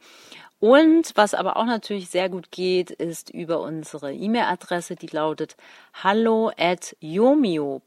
Und 0.66 1.12
was 1.14 1.36
aber 1.36 1.58
auch 1.58 1.66
natürlich 1.66 2.10
sehr 2.10 2.28
gut 2.28 2.50
geht, 2.50 2.90
ist 2.90 3.30
über 3.30 3.62
unsere 3.62 4.12
E-Mail-Adresse, 4.12 4.96
die 4.96 5.06
lautet 5.06 5.56
hallo 5.94 6.50
at 6.58 6.96
yomio.de, 7.02 7.86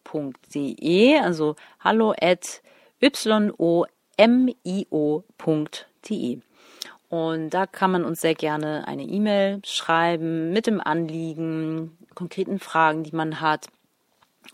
also 1.18 1.56
hallo 1.80 2.14
at 2.20 2.62
y-o-m-i-o.de. 3.00 3.58
Und 7.08 7.50
da 7.50 7.66
kann 7.66 7.90
man 7.90 8.04
uns 8.04 8.20
sehr 8.20 8.36
gerne 8.36 8.86
eine 8.86 9.02
E-Mail 9.02 9.60
schreiben 9.64 10.52
mit 10.52 10.68
dem 10.68 10.80
Anliegen, 10.80 11.98
konkreten 12.14 12.60
Fragen, 12.60 13.02
die 13.02 13.16
man 13.16 13.40
hat. 13.40 13.66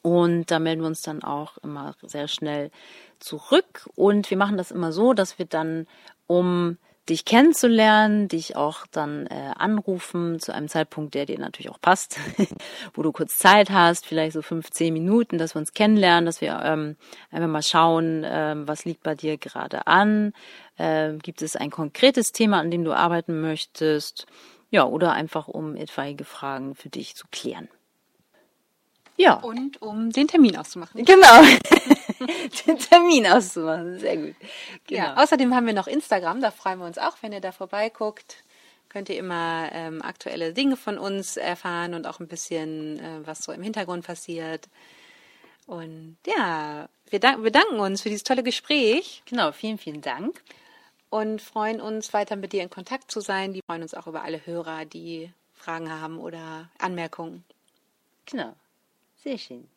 Und 0.00 0.50
da 0.50 0.58
melden 0.60 0.80
wir 0.80 0.88
uns 0.88 1.02
dann 1.02 1.22
auch 1.22 1.58
immer 1.58 1.94
sehr 2.00 2.28
schnell 2.28 2.70
zurück. 3.18 3.90
Und 3.96 4.30
wir 4.30 4.38
machen 4.38 4.56
das 4.56 4.70
immer 4.70 4.92
so, 4.92 5.12
dass 5.12 5.38
wir 5.38 5.44
dann 5.44 5.86
um 6.26 6.78
dich 7.08 7.24
kennenzulernen, 7.24 8.28
dich 8.28 8.56
auch 8.56 8.86
dann 8.90 9.26
äh, 9.26 9.52
anrufen 9.56 10.40
zu 10.40 10.52
einem 10.52 10.68
Zeitpunkt, 10.68 11.14
der 11.14 11.26
dir 11.26 11.38
natürlich 11.38 11.70
auch 11.70 11.80
passt, 11.80 12.18
wo 12.94 13.02
du 13.02 13.12
kurz 13.12 13.36
Zeit 13.36 13.70
hast, 13.70 14.06
vielleicht 14.06 14.32
so 14.32 14.42
fünf, 14.42 14.70
zehn 14.70 14.92
Minuten, 14.92 15.38
dass 15.38 15.54
wir 15.54 15.60
uns 15.60 15.74
kennenlernen, 15.74 16.26
dass 16.26 16.40
wir 16.40 16.60
ähm, 16.64 16.96
einfach 17.30 17.48
mal 17.48 17.62
schauen, 17.62 18.22
ähm, 18.24 18.66
was 18.66 18.84
liegt 18.84 19.02
bei 19.02 19.14
dir 19.14 19.36
gerade 19.36 19.86
an, 19.86 20.32
ähm, 20.78 21.18
gibt 21.18 21.42
es 21.42 21.56
ein 21.56 21.70
konkretes 21.70 22.32
Thema, 22.32 22.60
an 22.60 22.70
dem 22.70 22.84
du 22.84 22.92
arbeiten 22.92 23.40
möchtest, 23.40 24.26
ja, 24.70 24.84
oder 24.84 25.12
einfach 25.12 25.46
um 25.46 25.76
etwaige 25.76 26.24
Fragen 26.24 26.74
für 26.74 26.88
dich 26.88 27.14
zu 27.16 27.26
klären. 27.30 27.68
Ja. 29.16 29.34
Und 29.34 29.80
um 29.80 30.10
den 30.10 30.28
Termin 30.28 30.56
auszumachen. 30.56 31.04
Genau. 31.04 31.42
den 32.66 32.78
Termin 32.78 33.26
auszumachen. 33.26 33.98
Sehr 33.98 34.16
gut. 34.16 34.34
Genau. 34.86 35.02
Ja, 35.02 35.22
außerdem 35.22 35.54
haben 35.54 35.66
wir 35.66 35.72
noch 35.72 35.86
Instagram. 35.86 36.40
Da 36.40 36.50
freuen 36.50 36.78
wir 36.78 36.86
uns 36.86 36.98
auch, 36.98 37.16
wenn 37.20 37.32
ihr 37.32 37.40
da 37.40 37.52
vorbeiguckt. 37.52 38.42
Könnt 38.88 39.08
ihr 39.08 39.18
immer 39.18 39.68
ähm, 39.72 40.02
aktuelle 40.02 40.52
Dinge 40.52 40.76
von 40.76 40.98
uns 40.98 41.36
erfahren 41.36 41.94
und 41.94 42.06
auch 42.06 42.20
ein 42.20 42.28
bisschen, 42.28 42.98
äh, 42.98 43.26
was 43.26 43.40
so 43.40 43.52
im 43.52 43.62
Hintergrund 43.62 44.06
passiert. 44.06 44.68
Und 45.66 46.16
ja, 46.26 46.88
wir 47.10 47.18
bedanken 47.18 47.80
uns 47.80 48.02
für 48.02 48.08
dieses 48.08 48.24
tolle 48.24 48.42
Gespräch. 48.42 49.22
Genau, 49.26 49.52
vielen, 49.52 49.78
vielen 49.78 50.00
Dank. 50.00 50.42
Und 51.10 51.40
freuen 51.40 51.80
uns, 51.80 52.12
weiter 52.12 52.36
mit 52.36 52.52
dir 52.52 52.62
in 52.62 52.70
Kontakt 52.70 53.10
zu 53.10 53.20
sein. 53.20 53.52
Die 53.52 53.62
freuen 53.66 53.82
uns 53.82 53.94
auch 53.94 54.06
über 54.06 54.22
alle 54.22 54.44
Hörer, 54.44 54.84
die 54.84 55.30
Fragen 55.54 55.90
haben 55.90 56.18
oder 56.18 56.68
Anmerkungen. 56.78 57.44
Genau. 58.26 58.54
Sehr 59.24 59.38
schön. 59.38 59.68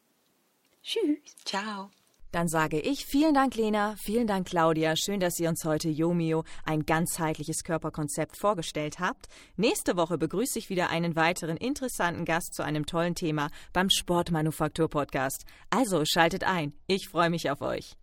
Tschüss. 0.83 1.35
Ciao. 1.45 1.89
Dann 2.31 2.49
sage 2.49 2.79
ich 2.79 3.05
vielen 3.05 3.33
Dank, 3.33 3.55
Lena, 3.55 3.95
vielen 3.97 4.27
Dank, 4.27 4.47
Claudia. 4.47 4.95
Schön, 4.97 5.21
dass 5.21 5.39
ihr 5.39 5.47
uns 5.47 5.63
heute 5.63 5.89
Yomio 5.89 6.43
ein 6.65 6.85
ganzheitliches 6.85 7.63
Körperkonzept 7.63 8.37
vorgestellt 8.37 8.99
habt. 8.99 9.27
Nächste 9.55 9.95
Woche 9.95 10.17
begrüße 10.17 10.59
ich 10.59 10.69
wieder 10.69 10.89
einen 10.89 11.15
weiteren 11.15 11.55
interessanten 11.55 12.25
Gast 12.25 12.53
zu 12.53 12.63
einem 12.63 12.85
tollen 12.85 13.15
Thema 13.15 13.49
beim 13.71 13.89
Sportmanufaktur 13.89 14.89
Podcast. 14.89 15.45
Also 15.69 16.03
schaltet 16.05 16.43
ein. 16.43 16.73
Ich 16.87 17.07
freue 17.07 17.29
mich 17.29 17.49
auf 17.49 17.61
euch. 17.61 17.97